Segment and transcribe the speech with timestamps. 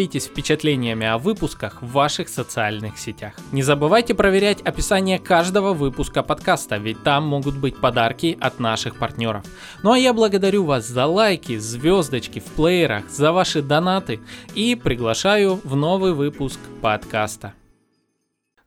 [0.00, 3.34] делитесь впечатлениями о выпусках в ваших социальных сетях.
[3.52, 9.44] Не забывайте проверять описание каждого выпуска подкаста, ведь там могут быть подарки от наших партнеров.
[9.82, 14.20] Ну а я благодарю вас за лайки, звездочки в плеерах, за ваши донаты
[14.54, 17.52] и приглашаю в новый выпуск подкаста.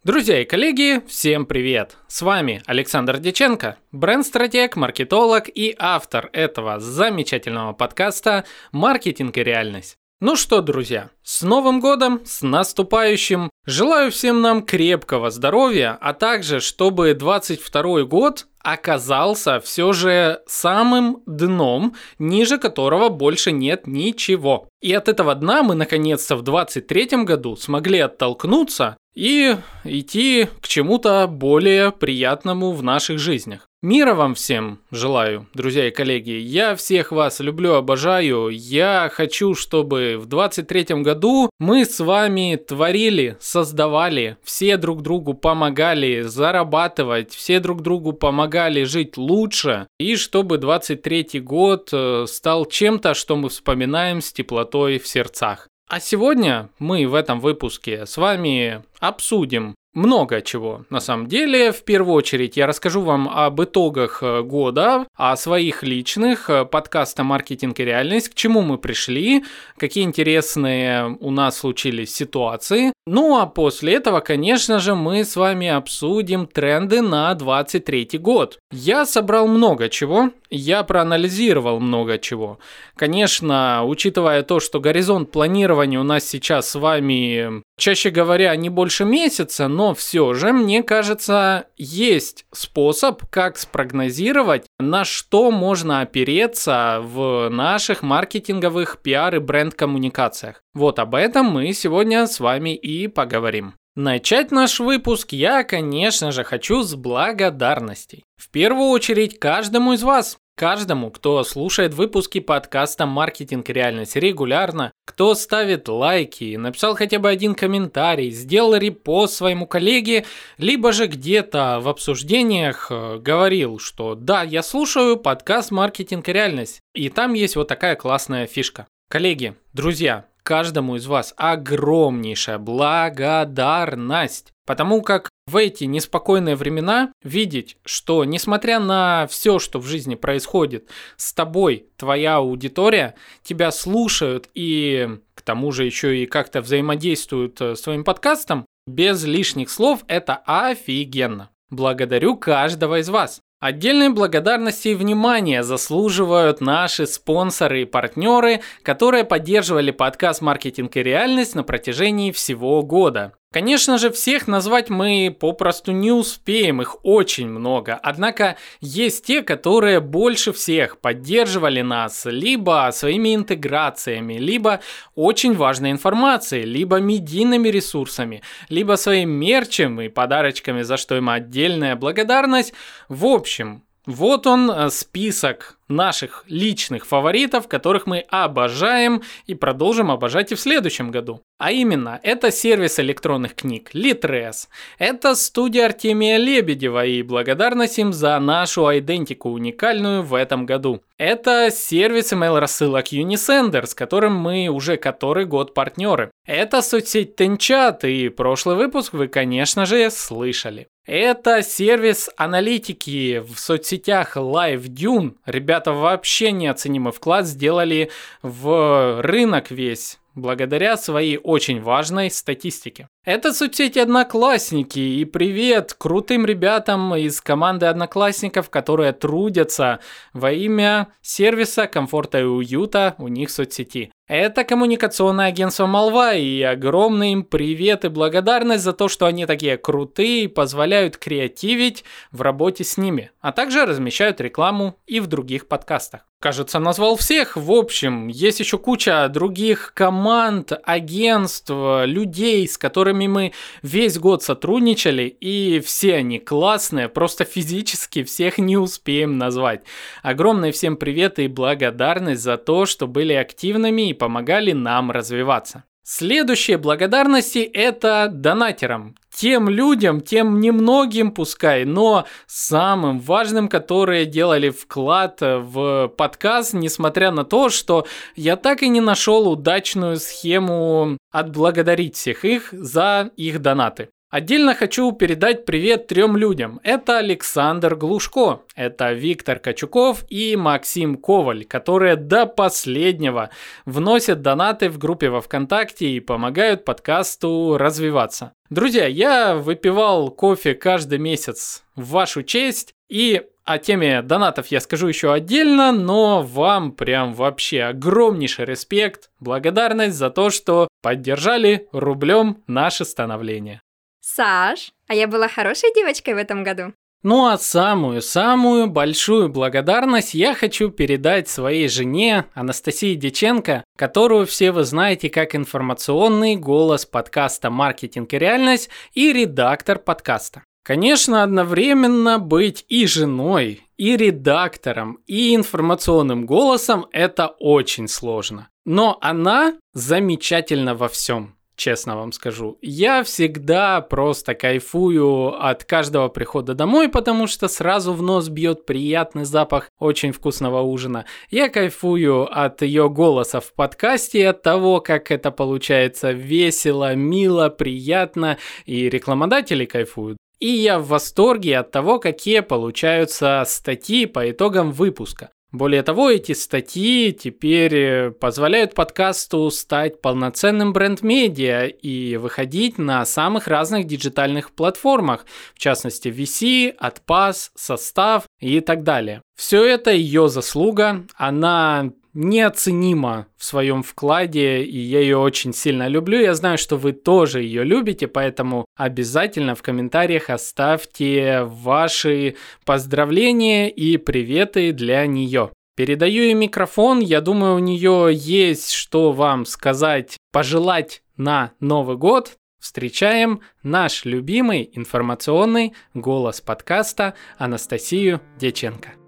[0.04, 1.98] Друзья и коллеги, всем привет!
[2.08, 9.98] С вами Александр Деченко, бренд-стратег, маркетолог и автор этого замечательного подкаста «Маркетинг и реальность».
[10.26, 13.50] Ну что, друзья, с Новым годом, с наступающим!
[13.66, 21.96] Желаю всем нам крепкого здоровья, а также, чтобы 22 год оказался все же самым дном,
[22.20, 24.68] ниже которого больше нет ничего.
[24.82, 29.56] И от этого дна мы наконец-то в 23 году смогли оттолкнуться и
[29.86, 33.68] идти к чему-то более приятному в наших жизнях.
[33.84, 36.32] Мира вам всем желаю, друзья и коллеги.
[36.32, 38.48] Я всех вас люблю, обожаю.
[38.48, 46.22] Я хочу, чтобы в 23 году мы с вами творили, создавали, все друг другу помогали
[46.22, 49.88] зарабатывать, все друг другу помогали жить лучше.
[50.00, 55.68] И чтобы 23 год э, стал чем-то, что мы вспоминаем с теплотой в сердцах.
[55.88, 60.86] А сегодня мы в этом выпуске с вами обсудим много чего.
[60.90, 65.84] На самом деле, в первую очередь, я расскажу вам об итогах э, года, о своих
[65.84, 69.44] личных, э, подкаста «Маркетинг и реальность», к чему мы пришли,
[69.78, 72.94] какие интересные у нас случились ситуации.
[73.06, 78.60] Ну а после этого, конечно же, мы с вами обсудим тренды на 23 год.
[78.72, 82.60] Я собрал много чего, я проанализировал много чего.
[82.96, 89.04] Конечно, учитывая то, что горизонт планирования у нас сейчас с вами, чаще говоря, не больше
[89.04, 97.50] месяца, но все же, мне кажется, есть способ, как спрогнозировать, на что можно опереться в
[97.50, 100.62] наших маркетинговых пиар и бренд-коммуникациях.
[100.74, 103.74] Вот об этом мы сегодня с вами и поговорим.
[103.96, 108.24] Начать наш выпуск я, конечно же, хочу с благодарностей.
[108.38, 115.34] В первую очередь каждому из вас, Каждому, кто слушает выпуски подкаста «Маркетинг реальность» регулярно, кто
[115.34, 120.26] ставит лайки, написал хотя бы один комментарий, сделал репост своему коллеге,
[120.60, 127.10] либо же где-то в обсуждениях э, говорил, что да, я слушаю подкаст «Маркетинг реальность», и
[127.10, 128.86] там есть вот такая классная фишка.
[129.10, 138.24] Коллеги, друзья, каждому из вас огромнейшая благодарность, потому как в эти неспокойные времена видеть, что
[138.24, 145.42] несмотря на все, что в жизни происходит, с тобой твоя аудитория, тебя слушают и к
[145.42, 151.50] тому же еще и как-то взаимодействуют э, с твоим подкастом, без лишних слов это офигенно.
[151.70, 153.42] Благодарю каждого из вас.
[153.60, 161.56] Отдельной благодарности и внимания заслуживают наши спонсоры и партнеры, которые поддерживали подкаст «Маркетинг и реальность»
[161.56, 163.34] на протяжении всего года.
[163.54, 168.00] Конечно же, всех назвать мы попросту не успеем, их очень много.
[168.02, 174.80] Однако есть те, которые больше всех поддерживали нас либо своими интеграциями, либо
[175.14, 181.96] очень важной информацией, либо медийными ресурсами, либо своим мерчем и подарочками, за что им отдельная
[181.96, 182.74] благодарность.
[183.08, 190.52] В общем, вот он э, список наших личных фаворитов, которых мы обожаем и продолжим обожать
[190.52, 191.42] и в следующем году.
[191.58, 194.68] А именно, это сервис электронных книг Litres,
[194.98, 201.02] это студия Артемия Лебедева и благодарность им за нашу идентику уникальную в этом году.
[201.18, 206.32] Это сервис email рассылок Unisender, с которым мы уже который год партнеры.
[206.46, 210.88] Это соцсеть Тенчат, и прошлый выпуск вы, конечно же, слышали.
[211.06, 215.36] Это сервис аналитики в соцсетях LiveDune.
[215.46, 218.10] Ребята вообще неоценимый вклад сделали
[218.42, 223.08] в рынок весь благодаря своей очень важной статистике.
[223.26, 230.00] Это соцсети Одноклассники и привет крутым ребятам из команды Одноклассников, которые трудятся
[230.34, 234.12] во имя сервиса, комфорта и уюта у них в соцсети.
[234.28, 239.76] Это коммуникационное агентство Молва, и огромный им привет и благодарность за то, что они такие
[239.76, 245.68] крутые и позволяют креативить в работе с ними, а также размещают рекламу и в других
[245.68, 246.22] подкастах.
[246.44, 247.56] Кажется, назвал всех.
[247.56, 255.24] В общем, есть еще куча других команд, агентств, людей, с которыми мы весь год сотрудничали,
[255.24, 259.84] и все они классные, просто физически всех не успеем назвать.
[260.22, 265.84] Огромный всем привет и благодарность за то, что были активными и помогали нам развиваться.
[266.06, 269.16] Следующие благодарности это донатерам.
[269.34, 277.46] Тем людям, тем немногим пускай, но самым важным, которые делали вклад в подкаст, несмотря на
[277.46, 278.06] то, что
[278.36, 284.10] я так и не нашел удачную схему отблагодарить всех их за их донаты.
[284.34, 286.80] Отдельно хочу передать привет трем людям.
[286.82, 293.52] Это Александр Глушко, это Виктор Качуков и Максим Коваль, которые до последнего
[293.86, 298.54] вносят донаты в группе во ВКонтакте и помогают подкасту развиваться.
[298.72, 305.10] Друзья, я выпивал кофе каждый месяц в вашу честь и о теме донатов я скажу
[305.10, 313.06] еще отдельно, но вам прям вообще огромнейший респект, благодарность за то, что поддержали рублем наше
[313.06, 313.84] становление.
[314.26, 316.94] Саш, а я была хорошей девочкой в этом году?
[317.24, 324.86] Ну а самую-самую большую благодарность я хочу передать своей жене Анастасии Деченко, которую все вы
[324.86, 330.64] знаете как информационный голос подкаста «Маркетинг и реальность» и редактор подкаста.
[330.86, 338.70] Конечно, одновременно быть и женой, и редактором, и информационным голосом– это очень сложно.
[338.86, 342.78] Но она замечательна во всем честно вам скажу.
[342.82, 349.46] Я всегда просто кайфую от каждого прихода домой, потому что сразу в нос бьет приятный
[349.46, 351.26] запах очень вкусного ужина.
[351.50, 358.58] Я кайфую от ее голоса в подкасте, от того, как это получается весело, мило, приятно,
[358.86, 360.38] и рекламодатели кайфуют.
[360.60, 365.50] И я в восторге от того, какие получаются статьи по итогам выпуска.
[365.74, 373.68] Более того, эти статьи теперь э, позволяют подкасту стать полноценным бренд-медиа и выходить на самых
[373.68, 379.42] разных диджитальных платформах, в частности VC, Atpass, Состав и так далее.
[379.56, 386.40] Все это ее заслуга, она неоценима в своем вкладе, и я ее очень сильно люблю.
[386.40, 394.18] Я знаю, что вы тоже ее любите, поэтому обязательно в комментариях оставьте ваши поздравления и
[394.18, 395.72] приветы для нее.
[395.96, 402.58] Передаю ей микрофон, я думаю, у нее есть что вам сказать, пожелать на Новый год.
[402.80, 409.23] Встречаем наш любимый информационный голос подкаста Анастасию Деченко.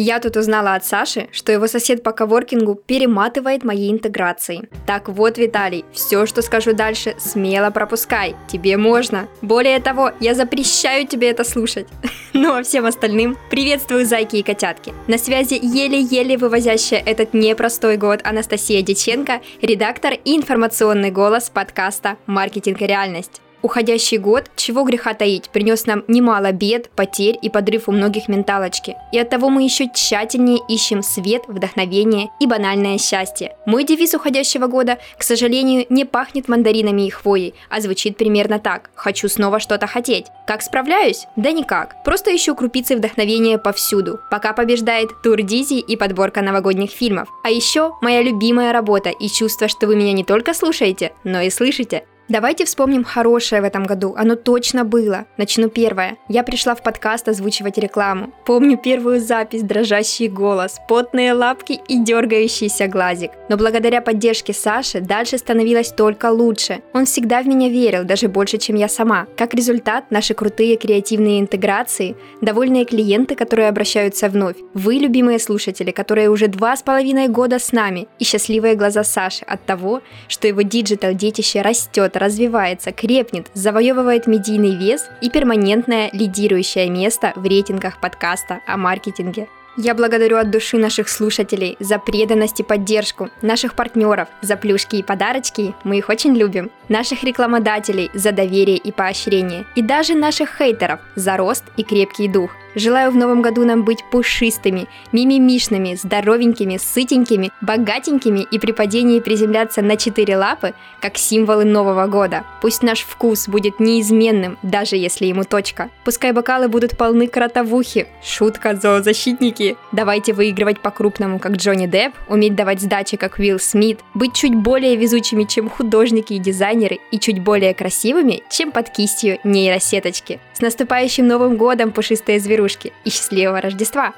[0.00, 4.68] Я тут узнала от Саши, что его сосед по коворкингу перематывает мои интеграции.
[4.86, 8.36] Так вот, Виталий, все, что скажу дальше, смело пропускай.
[8.46, 9.26] Тебе можно.
[9.42, 11.88] Более того, я запрещаю тебе это слушать.
[12.34, 14.94] Ну а всем остальным приветствую зайки и котятки.
[15.08, 22.80] На связи еле-еле вывозящая этот непростой год Анастасия Деченко, редактор и информационный голос подкаста «Маркетинг
[22.82, 23.40] и реальность».
[23.60, 28.96] Уходящий год, чего греха таить, принес нам немало бед, потерь и подрыв у многих менталочки.
[29.12, 33.56] И оттого мы еще тщательнее ищем свет, вдохновение и банальное счастье.
[33.66, 38.90] Мой девиз уходящего года, к сожалению, не пахнет мандаринами и хвоей, а звучит примерно так.
[38.94, 40.26] Хочу снова что-то хотеть.
[40.46, 41.26] Как справляюсь?
[41.34, 42.02] Да никак.
[42.04, 44.20] Просто ищу крупицы вдохновения повсюду.
[44.30, 47.28] Пока побеждает тур Дизи и подборка новогодних фильмов.
[47.42, 51.50] А еще моя любимая работа и чувство, что вы меня не только слушаете, но и
[51.50, 52.04] слышите.
[52.28, 54.14] Давайте вспомним хорошее в этом году.
[54.14, 55.24] Оно точно было.
[55.38, 56.18] Начну первое.
[56.28, 58.34] Я пришла в подкаст озвучивать рекламу.
[58.44, 63.30] Помню первую запись, дрожащий голос, потные лапки и дергающийся глазик.
[63.48, 66.82] Но благодаря поддержке Саши дальше становилось только лучше.
[66.92, 69.26] Он всегда в меня верил, даже больше, чем я сама.
[69.34, 76.28] Как результат, наши крутые креативные интеграции, довольные клиенты, которые обращаются вновь, вы, любимые слушатели, которые
[76.28, 80.60] уже два с половиной года с нами, и счастливые глаза Саши от того, что его
[80.60, 88.60] digital детище растет, развивается, крепнет, завоевывает медийный вес и перманентное лидирующее место в рейтингах подкаста
[88.66, 89.48] о маркетинге.
[89.80, 95.04] Я благодарю от души наших слушателей за преданность и поддержку, наших партнеров за плюшки и
[95.04, 100.98] подарочки, мы их очень любим, наших рекламодателей за доверие и поощрение, и даже наших хейтеров
[101.14, 107.50] за рост и крепкий дух– Желаю в новом году нам быть пушистыми, мимимишными, здоровенькими, сытенькими,
[107.60, 112.44] богатенькими и при падении приземляться на четыре лапы, как символы Нового года.
[112.62, 115.90] Пусть наш вкус будет неизменным, даже если ему точка.
[116.04, 118.06] Пускай бокалы будут полны кротовухи.
[118.22, 119.76] Шутка, зоозащитники.
[119.90, 124.94] Давайте выигрывать по-крупному, как Джонни Депп, уметь давать сдачи, как Уилл Смит, быть чуть более
[124.94, 130.38] везучими, чем художники и дизайнеры, и чуть более красивыми, чем под кистью нейросеточки.
[130.52, 134.14] С наступающим Новым годом, пушистые зверушки, и счастливого Рождества!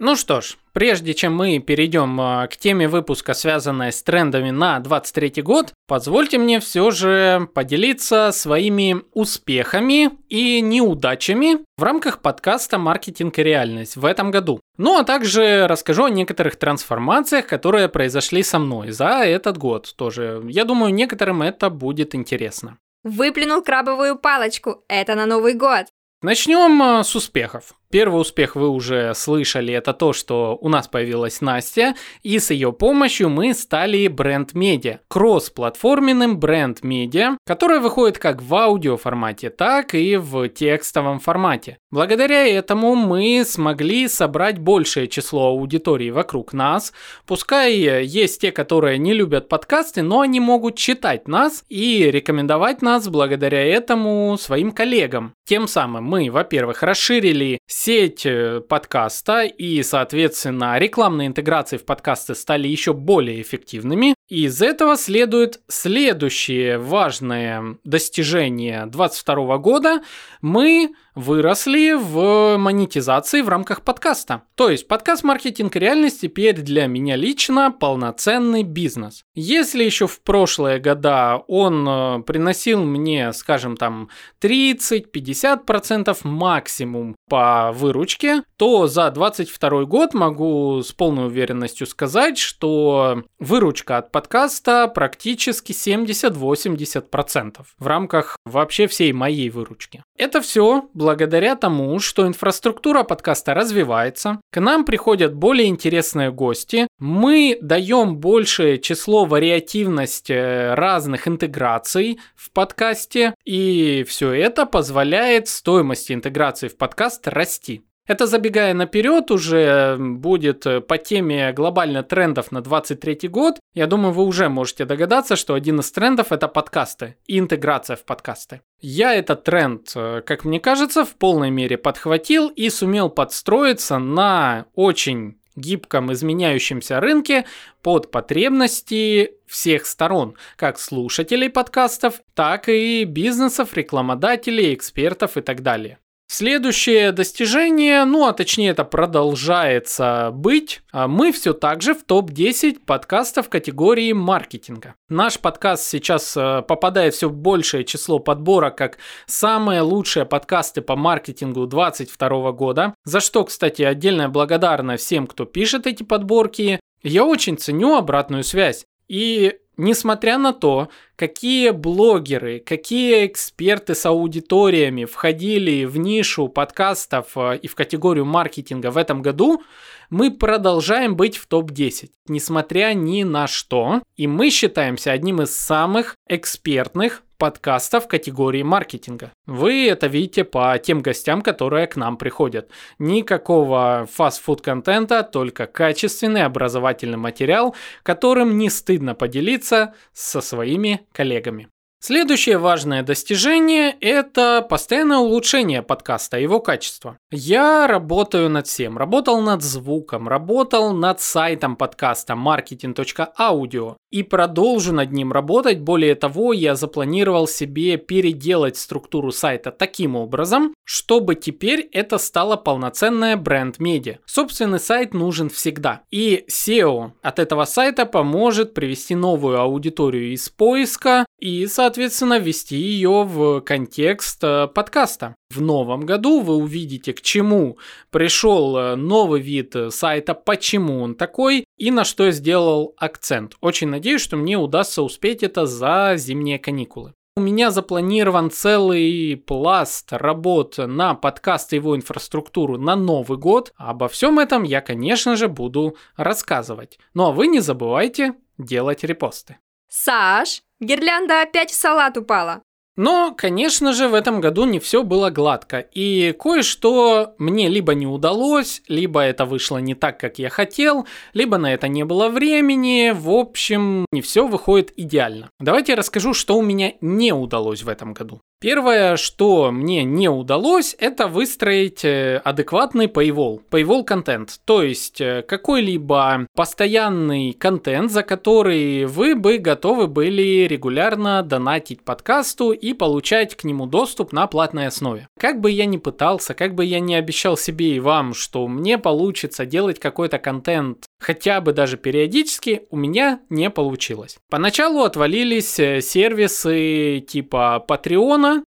[0.00, 4.80] Ну что ж, прежде чем мы перейдем а, к теме выпуска, связанной с трендами на
[4.80, 13.38] 23 год, позвольте мне все же поделиться своими успехами и неудачами в рамках подкаста «Маркетинг
[13.38, 14.58] и реальность» в этом году.
[14.78, 20.42] Ну а также расскажу о некоторых трансформациях, которые произошли со мной за этот год тоже.
[20.48, 22.78] Я думаю, некоторым это будет интересно.
[23.04, 24.82] Выплюнул крабовую палочку.
[24.88, 25.86] Это на Новый год.
[26.24, 27.74] Начнем а, с успехов.
[27.90, 32.72] Первый успех вы уже слышали, это то, что у нас появилась Настя, и с ее
[32.72, 40.48] помощью мы стали бренд-медиа, кросс-платформенным бренд-медиа, которое выходит как в аудио формате, так и в
[40.48, 41.78] текстовом формате.
[41.92, 46.92] Благодаря этому мы смогли собрать большее число аудитории вокруг нас,
[47.28, 53.06] пускай есть те, которые не любят подкасты, но они могут читать нас и рекомендовать нас
[53.06, 55.34] благодаря этому своим коллегам.
[55.46, 62.68] Тем самым мы, во-первых, расширили сеть э, подкаста и, соответственно, рекламные интеграции в подкасты стали
[62.68, 64.14] еще более эффективными.
[64.28, 70.02] И из этого следует следующее важное достижение 2022 года.
[70.40, 74.42] Мы выросли в монетизации в рамках подкаста.
[74.54, 79.24] То есть подкаст «Маркетинг реальность» теперь для меня лично полноценный бизнес.
[79.34, 84.08] Если еще в прошлые года он э, приносил мне, скажем там,
[84.40, 93.98] 30-50% максимум по выручке, то за 22 год могу с полной уверенностью сказать, что выручка
[93.98, 100.02] от подкаста практически 70-80% в рамках вообще всей моей выручки.
[100.16, 107.58] Это все благодаря тому, что инфраструктура подкаста развивается, к нам приходят более интересные гости, мы
[107.60, 116.68] даем большее число вариативности э, разных интеграций в подкасте, и все это позволяет стоимости интеграции
[116.68, 117.82] в подкаст расти.
[118.06, 123.58] Это забегая наперед уже будет э, по теме глобально трендов на 23 год.
[123.72, 128.04] Я думаю, вы уже можете догадаться, что один из трендов это подкасты и интеграция в
[128.04, 128.60] подкасты.
[128.80, 134.66] Я этот тренд, э, как мне кажется, в полной мере подхватил и сумел подстроиться на
[134.74, 137.46] очень гибком изменяющемся рынке
[137.80, 145.98] под потребности всех сторон, как слушателей подкастов, так и бизнесов, рекламодателей, экспертов и так далее.
[146.26, 152.80] Следующее достижение, ну а точнее это продолжается быть, а мы все так же в топ-10
[152.84, 154.94] подкастов категории маркетинга.
[155.08, 161.66] Наш подкаст сейчас э, попадает все большее число подборок как самые лучшие подкасты по маркетингу
[161.66, 166.80] 2022 года, за что, кстати, отдельная благодарность всем, кто пишет эти подборки.
[167.02, 168.86] Я очень ценю обратную связь.
[169.08, 177.58] И Несмотря на то, какие блогеры, какие эксперты с аудиториями входили в нишу подкастов э,
[177.58, 179.64] и в категорию маркетинга в этом году,
[180.10, 184.02] мы продолжаем быть в топ-10, несмотря ни на что.
[184.16, 189.32] И мы считаемся одним из самых экспертных подкастов категории маркетинга.
[189.46, 192.70] Вы это видите по тем гостям, которые к нам приходят.
[192.98, 201.68] Никакого фастфуд контента, только качественный образовательный материал, которым не стыдно поделиться со своими коллегами.
[202.06, 207.16] Следующее важное достижение– это постоянное улучшение подкаста, его качества.
[207.30, 208.98] Я работаю над всем.
[208.98, 215.80] Работал над звуком, работал над сайтом подкаста marketing.audio и продолжу над ним работать.
[215.80, 223.38] Более того, я запланировал себе переделать структуру сайта таким образом, чтобы теперь это стало полноценное
[223.38, 224.18] бренд-медиа.
[224.26, 226.02] Собственный сайт нужен всегда.
[226.10, 232.76] И SEO от этого сайта поможет привести новую аудиторию из поиска и, соответственно, соответственно, ввести
[232.76, 235.36] ее в контекст э, подкаста.
[235.48, 237.78] В новом году вы увидите, к чему
[238.10, 243.54] пришел э, новый вид э, сайта, почему он такой и на что сделал акцент.
[243.60, 247.12] Очень надеюсь, что мне удастся успеть это за зимние каникулы.
[247.36, 253.72] У меня запланирован целый пласт работ на подкаст и его инфраструктуру на Новый год.
[253.76, 256.98] Обо всем этом я, конечно же, буду рассказывать.
[257.14, 259.58] Ну а вы не забывайте делать репосты.
[259.88, 262.62] Саш, гирлянда опять в салат упала.
[262.96, 268.06] Но, конечно же, в этом году не все было гладко, и кое-что мне либо не
[268.06, 273.10] удалось, либо это вышло не так, как я хотел, либо на это не было времени,
[273.12, 275.50] в общем, не все выходит идеально.
[275.58, 278.40] Давайте я расскажу, что у меня не удалось в этом году.
[278.64, 285.44] Первое, что мне не удалось, это выстроить э, адекватный paywall, paywall контент, то есть э,
[285.46, 293.64] какой-либо постоянный контент, за который вы бы готовы были регулярно донатить подкасту и получать к
[293.64, 295.28] нему доступ на платной основе.
[295.38, 298.96] Как бы я ни пытался, как бы я ни обещал себе и вам, что мне
[298.96, 304.36] получится делать какой-то контент хотя бы даже периодически, у меня не получилось.
[304.50, 307.84] Поначалу отвалились э, сервисы типа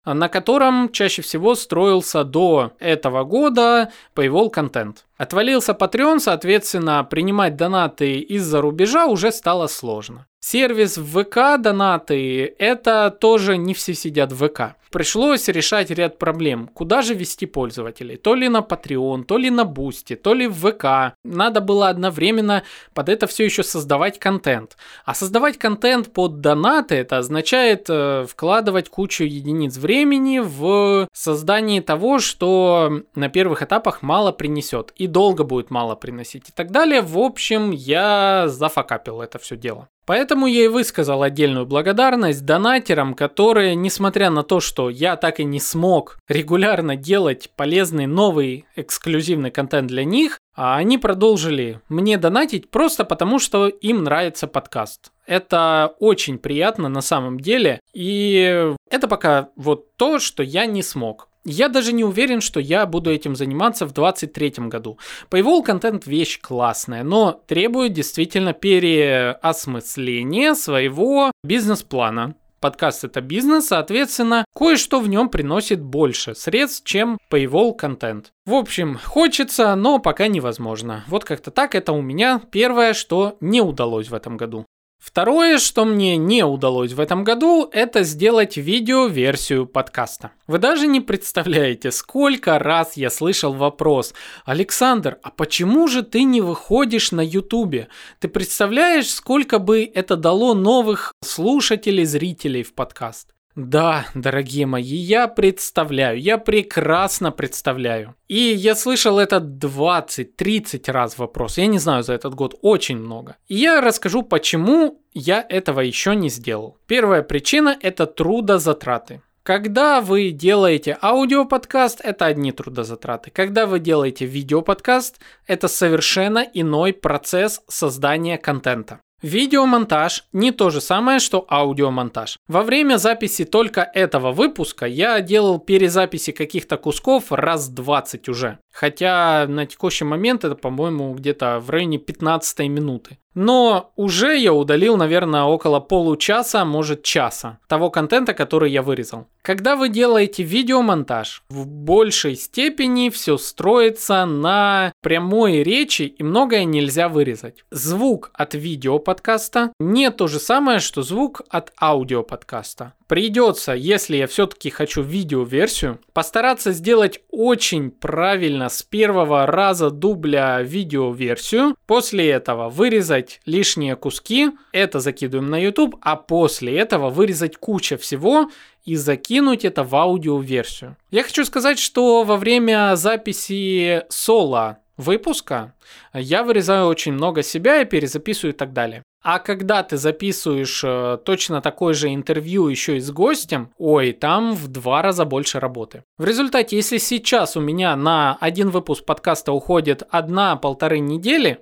[0.05, 5.05] На котором чаще всего строился до этого года Paywall контент.
[5.17, 10.27] Отвалился Patreon, соответственно, принимать донаты из-за рубежа уже стало сложно.
[10.41, 14.77] Сервис в ВК донаты, это тоже не все сидят в ВК.
[14.93, 16.71] Пришлось решать ряд проблем.
[16.73, 18.17] Куда же вести пользователей?
[18.17, 21.15] То ли на Patreon, то ли на Boosty, то ли в ВК.
[21.25, 22.63] Надо было одновременно
[22.95, 24.77] под это все еще создавать контент.
[25.05, 32.21] А создавать контент под донаты, это означает э, вкладывать кучу единиц времени в создание того,
[32.21, 34.93] что на первых этапах мало принесет.
[34.97, 37.01] И долго будет мало приносить и так далее.
[37.01, 39.89] В общем, я зафакапил это все дело.
[40.07, 45.45] Поэтому я и высказал отдельную благодарность донатерам, которые, несмотря на то, что я так и
[45.45, 52.71] не смог регулярно делать полезный новый эксклюзивный контент для них, а они продолжили мне донатить
[52.71, 55.11] просто потому, что им нравится подкаст.
[55.27, 61.29] Это очень приятно на самом деле, и это пока вот то, что я не смог.
[61.49, 64.99] Я даже не уверен, что я буду этим заниматься в 2023 году.
[65.31, 72.35] Paywall контент вещь классная, но требует действительно переосмысления своего бизнес-плана.
[72.59, 78.33] Подкаст это бизнес, соответственно, кое-что в нем приносит больше средств, чем Paywall контент.
[78.45, 81.05] В общем, хочется, но пока невозможно.
[81.07, 84.67] Вот как-то так это у меня первое, что не удалось в этом году.
[84.99, 90.33] Второе, что мне не удалось в этом году, это сделать видео-версию подкаста.
[90.47, 96.41] Вы даже не представляете, сколько раз я слышал вопрос, Александр, а почему же ты не
[96.41, 97.89] выходишь на ютубе?
[98.21, 103.36] Ты представляешь, сколько бы это дало новых слушателей, зрителей в подкаст?
[103.57, 108.15] Да, дорогие мои, я представляю, я прекрасно представляю.
[108.29, 113.39] И я слышал это 20-30 раз вопрос, я не знаю, за этот год очень много.
[113.49, 116.77] И я расскажу, почему я этого еще не сделал.
[116.87, 119.23] Первая причина– это трудозатраты.
[119.43, 123.31] Когда вы делаете аудиоподкаст, это одни трудозатраты.
[123.31, 129.01] Когда вы делаете видеоподкаст, это совершенно иной процесс создания контента.
[129.23, 132.39] Видеомонтаж не то же самое, что аудиомонтаж.
[132.49, 138.59] Во время записи только этого выпуска я делал перезаписи каких-то кусков раз 20 уже.
[138.73, 143.19] Хотя на текущий момент это, по-моему, где-то в районе 15 минуты.
[143.37, 149.29] Но уже я удалил, наверное, около получаса, может часа того контента, который я вырезал.
[149.43, 157.11] Когда вы делаете видеомонтаж, в большей степени все строится на прямой речи и многое нельзя
[157.11, 157.65] вырезать.
[157.71, 162.95] Звук от видеоподкаста не то же самое, что звук от аудиоподкаста.
[163.09, 171.77] Придется, если я все-таки хочу видеоверсию, постараться сделать очень правильно с первого раза дубля видеоверсию.
[171.87, 178.51] После этого вырезать лишние куски, это закидываем на YouTube, а после этого вырезать куча всего
[178.85, 180.97] и закинуть это в аудиоверсию.
[181.11, 185.75] Я хочу сказать, что во время записи соло выпуска
[186.13, 189.03] я вырезаю очень много себя и перезаписываю и так далее.
[189.29, 194.55] А когда ты записываешь э, точно такое же интервью еще и с гостем, ой, там
[194.55, 196.05] в два раза больше работы.
[196.17, 201.59] В результате, если сейчас у меня на один выпуск подкаста уходит одна-полторы недели,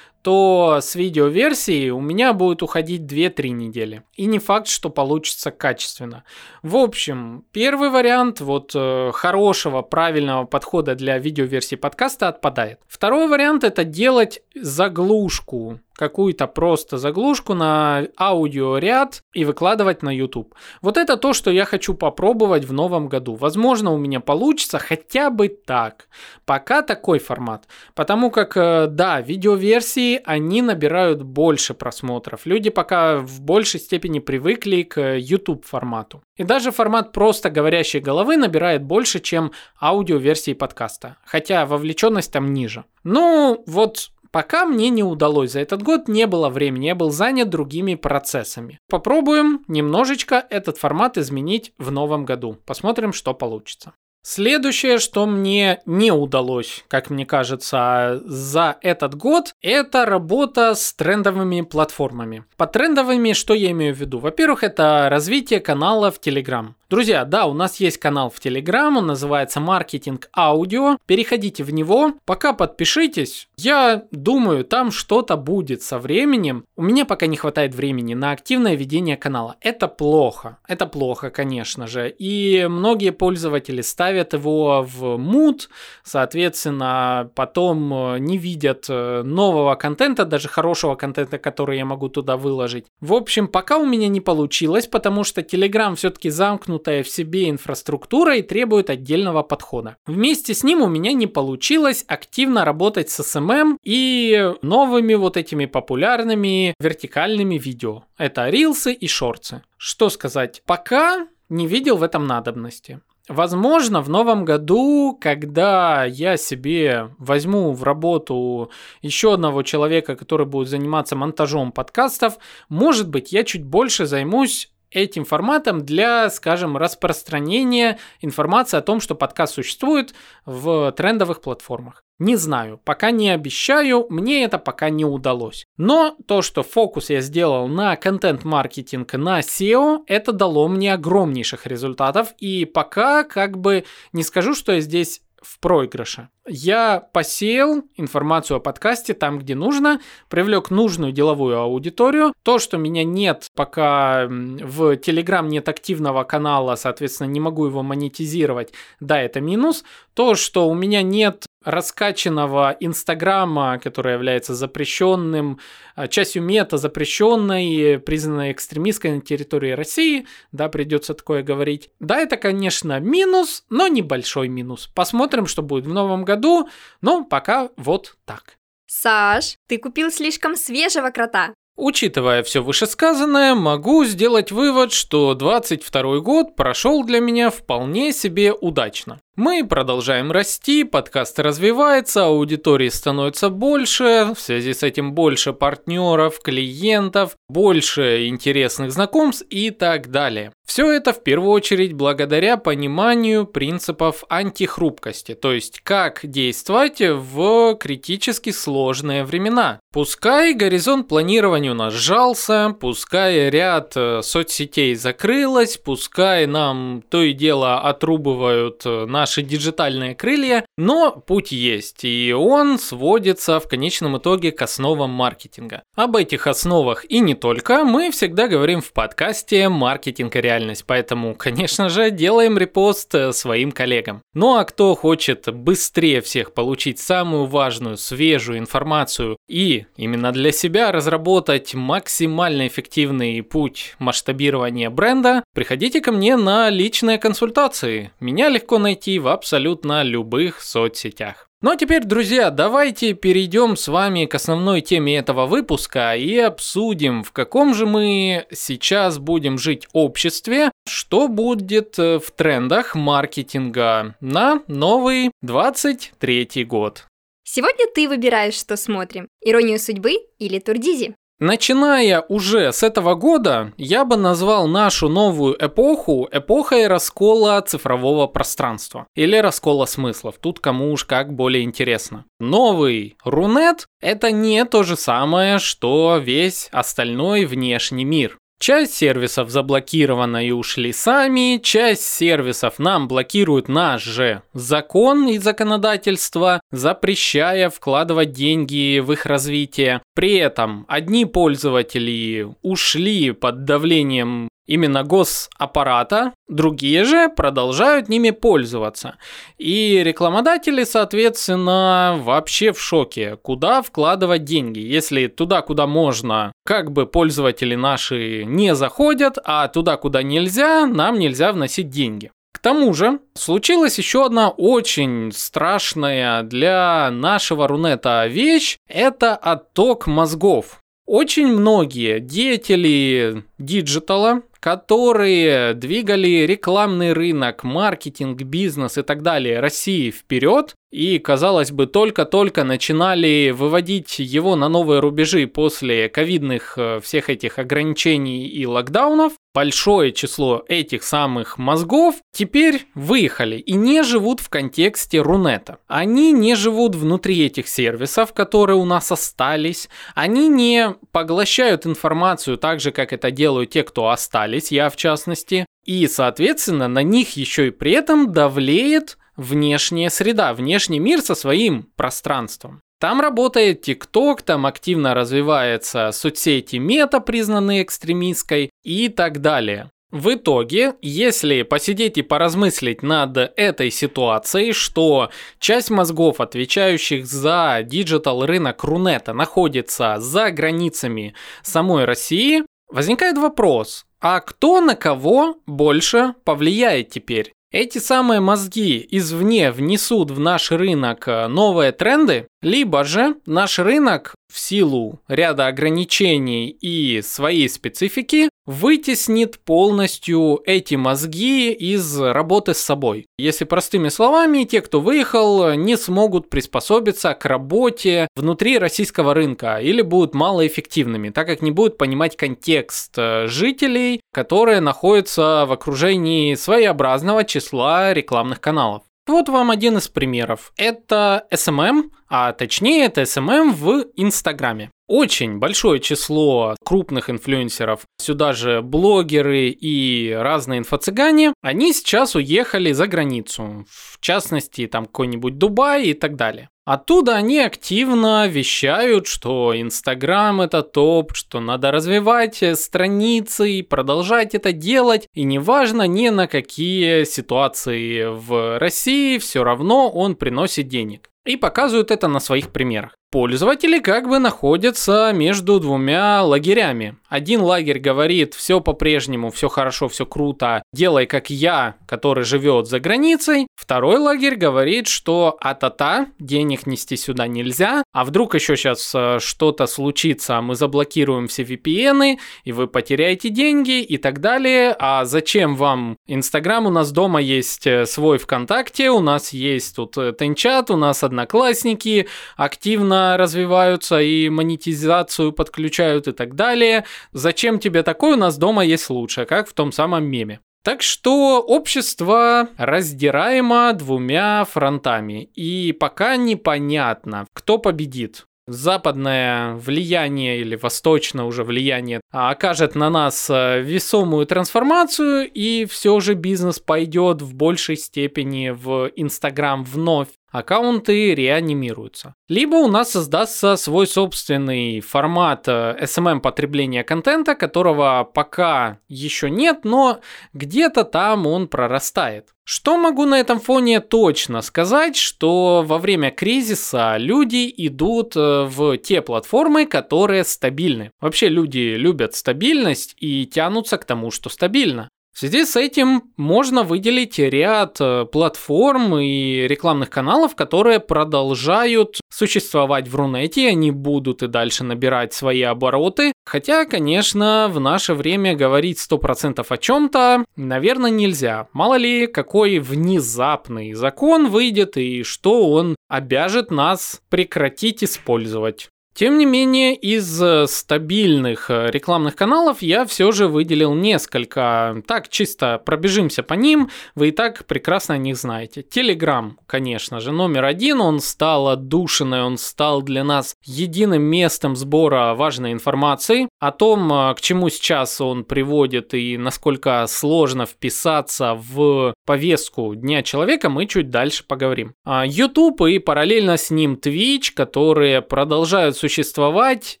[0.22, 4.02] то с видеоверсией у меня будет уходить 2-3 недели.
[4.14, 6.24] И не факт, что получится качественно.
[6.62, 12.80] В общем, первый вариант вот э, хорошего, правильного подхода для видеоверсии подкаста отпадает.
[12.88, 20.54] Второй вариант это делать заглушку какую-то просто заглушку на аудиоряд и выкладывать на YouTube.
[20.82, 23.34] Вот это то, что я хочу попробовать в новом году.
[23.34, 26.08] Возможно, у меня получится хотя бы так.
[26.44, 27.66] Пока такой формат.
[27.94, 32.44] Потому как, э, да, видеоверсии, они набирают больше просмотров.
[32.44, 36.22] Люди пока в большей степени привыкли к YouTube формату.
[36.36, 41.16] И даже формат просто говорящей головы набирает больше, чем аудиоверсии подкаста.
[41.24, 42.84] Хотя вовлеченность там ниже.
[43.04, 47.48] Ну, вот Пока мне не удалось за этот год, не было времени, я был занят
[47.48, 48.80] другими процессами.
[48.86, 52.58] Попробуем немножечко этот формат изменить в новом году.
[52.66, 53.94] Посмотрим, что получится.
[54.28, 61.60] Следующее, что мне не удалось, как мне кажется, за этот год, это работа с трендовыми
[61.60, 62.44] платформами.
[62.56, 64.18] По трендовыми что я имею в виду?
[64.18, 66.70] Во-первых, это развитие канала в Telegram.
[66.88, 70.98] Друзья, да, у нас есть канал в Telegram, он называется Маркетинг Аудио.
[71.06, 73.48] Переходите в него, пока подпишитесь.
[73.56, 76.64] Я думаю, там что-то будет со временем.
[76.76, 79.56] У меня пока не хватает времени на активное ведение канала.
[79.60, 80.58] Это плохо.
[80.68, 82.08] Это плохо, конечно же.
[82.08, 85.68] И многие пользователи ставят его в мут,
[86.04, 92.36] соответственно, потом э, не видят э, нового контента, даже хорошего контента, который я могу туда
[92.36, 92.86] выложить.
[93.00, 97.50] В общем, пока у меня не получилось, потому что Telegram все-таки замкнут замкнутая в себе
[97.50, 99.96] инфраструктура и требует отдельного подхода.
[100.06, 105.66] Вместе с ним у меня не получилось активно работать с SMM и новыми вот этими
[105.66, 108.04] популярными вертикальными видео.
[108.18, 109.62] Это рилсы и шорты.
[109.76, 110.62] Что сказать?
[110.66, 113.00] Пока не видел в этом надобности.
[113.28, 118.70] Возможно, в новом году, когда я себе возьму в работу
[119.02, 125.24] еще одного человека, который будет заниматься монтажом подкастов, может быть, я чуть больше займусь этим
[125.24, 132.02] форматом для, скажем, распространения информации о том, что подкаст существует в трендовых платформах.
[132.18, 135.66] Не знаю, пока не обещаю, мне это пока не удалось.
[135.76, 142.32] Но то, что фокус я сделал на контент-маркетинг, на SEO, это дало мне огромнейших результатов.
[142.38, 146.30] И пока как бы не скажу, что я здесь в проигрыше.
[146.48, 152.32] Я посеял информацию о подкасте там, где нужно, привлек нужную деловую аудиторию.
[152.44, 158.72] То, что меня нет, пока в Telegram нет активного канала, соответственно, не могу его монетизировать,
[159.00, 159.84] да, это минус.
[160.14, 165.58] То, что у меня нет раскачанного Инстаграма, который является запрещенным,
[165.96, 171.90] а, частью мета запрещенной, признанной экстремистской на территории России, да, придется такое говорить.
[171.98, 174.88] Да, это, конечно, минус, но небольшой минус.
[174.94, 176.68] Посмотрим, что будет в новом году году,
[177.00, 178.56] но пока вот так.
[178.86, 181.54] Саш, ты купил слишком свежего крота.
[181.76, 189.18] Учитывая все вышесказанное, могу сделать вывод, что 22 год прошел для меня вполне себе удачно.
[189.36, 197.36] Мы продолжаем расти, подкаст развивается, аудитории становится больше, в связи с этим больше партнеров, клиентов,
[197.50, 200.52] больше интересных знакомств и так далее.
[200.66, 208.50] Все это в первую очередь благодаря пониманию принципов антихрупкости, то есть как действовать в критически
[208.50, 209.78] сложные времена.
[209.92, 217.32] Пускай горизонт планирования у нас сжался, пускай ряд э, соцсетей закрылось, пускай нам то и
[217.32, 224.52] дело отрубывают э, наши диджитальные крылья, но путь есть, и он сводится в конечном итоге
[224.52, 225.82] к основам маркетинга.
[225.94, 230.55] Об этих основах и не только мы всегда говорим в подкасте «Маркетинг и реальность»,
[230.86, 234.22] поэтому, конечно же, делаем репост э, своим коллегам.
[234.34, 240.92] Ну а кто хочет быстрее всех получить самую важную, свежую информацию и именно для себя
[240.92, 248.12] разработать максимально эффективный путь масштабирования бренда, приходите ко мне на личные консультации.
[248.20, 251.45] Меня легко найти в абсолютно любых соцсетях.
[251.66, 257.24] Ну а теперь, друзья, давайте перейдем с вами к основной теме этого выпуска и обсудим,
[257.24, 264.62] в каком же мы сейчас будем жить обществе, что будет э, в трендах маркетинга на
[264.68, 267.08] новый 23 год.
[267.42, 269.26] Сегодня ты выбираешь, что смотрим.
[269.44, 271.16] Иронию судьбы или Турдизи.
[271.38, 279.06] Начиная уже с этого года, я бы назвал нашу новую эпоху эпохой раскола цифрового пространства
[279.14, 280.36] или раскола смыслов.
[280.40, 282.24] Тут кому уж как более интересно.
[282.40, 288.38] Новый Рунет– это не то же самое, что весь остальной внешний мир.
[288.58, 296.60] Часть сервисов заблокирована и ушли сами, часть сервисов нам блокирует наш же закон и законодательство,
[296.72, 300.00] запрещая вкладывать деньги в их развитие.
[300.14, 309.16] При этом одни пользователи ушли под давлением именно госаппарата, другие же продолжают ними пользоваться.
[309.58, 314.80] И рекламодатели, соответственно, вообще в шоке, куда вкладывать деньги.
[314.80, 321.18] Если туда, куда можно, как бы пользователи наши не заходят, а туда, куда нельзя, нам
[321.18, 322.30] нельзя вносить деньги.
[322.52, 330.80] К тому же, случилась еще одна очень страшная для нашего Рунета вещь– это отток мозгов.
[331.06, 340.74] Очень многие деятели диджитала, которые двигали рекламный рынок, маркетинг, бизнес и так далее России вперед,
[340.90, 347.58] и, казалось бы, только-только начинали выводить его на новые рубежи после ковидных э, всех этих
[347.58, 355.20] ограничений и локдаунов, большое число этих самых мозгов теперь выехали и не живут в контексте
[355.20, 355.78] Рунета.
[355.88, 359.88] Они не живут внутри этих сервисов, которые у нас остались.
[360.14, 365.66] Они не поглощают информацию так же, как это делают те, кто остались, я в частности.
[365.84, 371.88] И, соответственно, на них еще и при этом давлеет внешняя среда, внешний мир со своим
[371.96, 372.80] пространством.
[372.98, 379.90] Там работает ТикТок, там активно развивается соцсети мета, признанные экстремистской и так далее.
[380.12, 388.46] В итоге, если посидеть и поразмыслить над этой ситуацией, что часть мозгов, отвечающих за digital
[388.46, 397.10] рынок Рунета, находится за границами самой России, возникает вопрос, а кто на кого больше повлияет
[397.10, 397.52] теперь?
[397.78, 404.34] Эти самые мозги извне внесут в наш рынок э, новые тренды, либо же наш рынок
[404.52, 413.26] в силу ряда ограничений и своей специфики вытеснит полностью эти мозги из работы с собой.
[413.38, 420.02] Если простыми словами, те, кто выехал, не смогут приспособиться к работе внутри российского рынка или
[420.02, 427.44] будут малоэффективными, так как не будут понимать контекст э, жителей, которые находятся в окружении своеобразного
[427.44, 429.04] числа рекламных каналов.
[429.28, 430.72] Вот вам один из примеров.
[430.76, 434.90] Это SMM, а точнее это SMM в Инстаграме.
[435.08, 443.06] Очень большое число крупных инфлюенсеров, сюда же блогеры и разные инфо-цыгане, они сейчас уехали за
[443.06, 446.70] границу, в частности там какой-нибудь Дубай и так далее.
[446.84, 454.72] Оттуда они активно вещают, что Инстаграм это топ, что надо развивать страницы и продолжать это
[454.72, 455.26] делать.
[455.34, 461.28] И неважно ни на какие ситуации в России, все равно он приносит денег.
[461.46, 463.16] И показывают это на своих примерах.
[463.32, 467.16] Пользователи как бы находятся между двумя лагерями.
[467.28, 473.00] Один лагерь говорит, все по-прежнему, все хорошо, все круто, делай как я, который живет за
[473.00, 473.66] границей.
[473.74, 479.88] Второй лагерь говорит, что а-та-та, денег нести сюда нельзя, а вдруг еще сейчас э, что-то
[479.88, 484.94] случится, мы заблокируем все VPN, и вы потеряете деньги и так далее.
[485.00, 486.86] А зачем вам Инстаграм?
[486.86, 491.24] У нас дома есть э, свой ВКонтакте, у нас есть тут э, Тенчат, у нас
[491.24, 497.04] одноклассники, активно активно развиваются и монетизацию подключают и так далее.
[497.32, 498.34] Зачем тебе такое?
[498.36, 500.60] У нас дома есть лучше, как в том самом меме.
[500.84, 511.44] Так что общество раздираемо двумя фронтами, и пока непонятно, кто победит западное влияние или восточное
[511.44, 517.96] уже влияние окажет на нас э, весомую трансформацию, и все же бизнес пойдет в большей
[517.96, 522.34] степени в Инстаграм вновь аккаунты реанимируются.
[522.48, 529.84] Либо у нас создастся свой собственный формат SMM э, потребления контента, которого пока еще нет,
[529.84, 530.20] но
[530.52, 532.48] где-то там он прорастает.
[532.68, 538.98] Что могу на этом фоне точно сказать, что во время кризиса люди идут э, в
[538.98, 541.12] те платформы, которые стабильны.
[541.20, 545.08] Вообще люди любят стабильность и тянутся к тому, что стабильно.
[545.36, 553.06] В связи с этим можно выделить ряд э, платформ и рекламных каналов, которые продолжают существовать
[553.06, 556.32] в Рунете, они будут и дальше набирать свои обороты.
[556.46, 561.68] Хотя, конечно, в наше время говорить 100% о чем-то, наверное, нельзя.
[561.74, 568.88] Мало ли, какой внезапный закон выйдет и что он обяжет нас прекратить использовать.
[569.16, 575.02] Тем не менее, из э, стабильных э, рекламных каналов я все же выделил несколько.
[575.06, 578.82] Так, чисто пробежимся по ним, вы и так прекрасно о них знаете.
[578.82, 585.32] Телеграм, конечно же, номер один, он стал отдушиной, он стал для нас единым местом сбора
[585.32, 592.12] важной информации о том, э, к чему сейчас он приводит и насколько сложно вписаться в
[592.26, 594.92] повестку Дня Человека, мы чуть дальше поговорим.
[595.06, 600.00] YouTube и параллельно с ним Twitch, которые продолжают существовать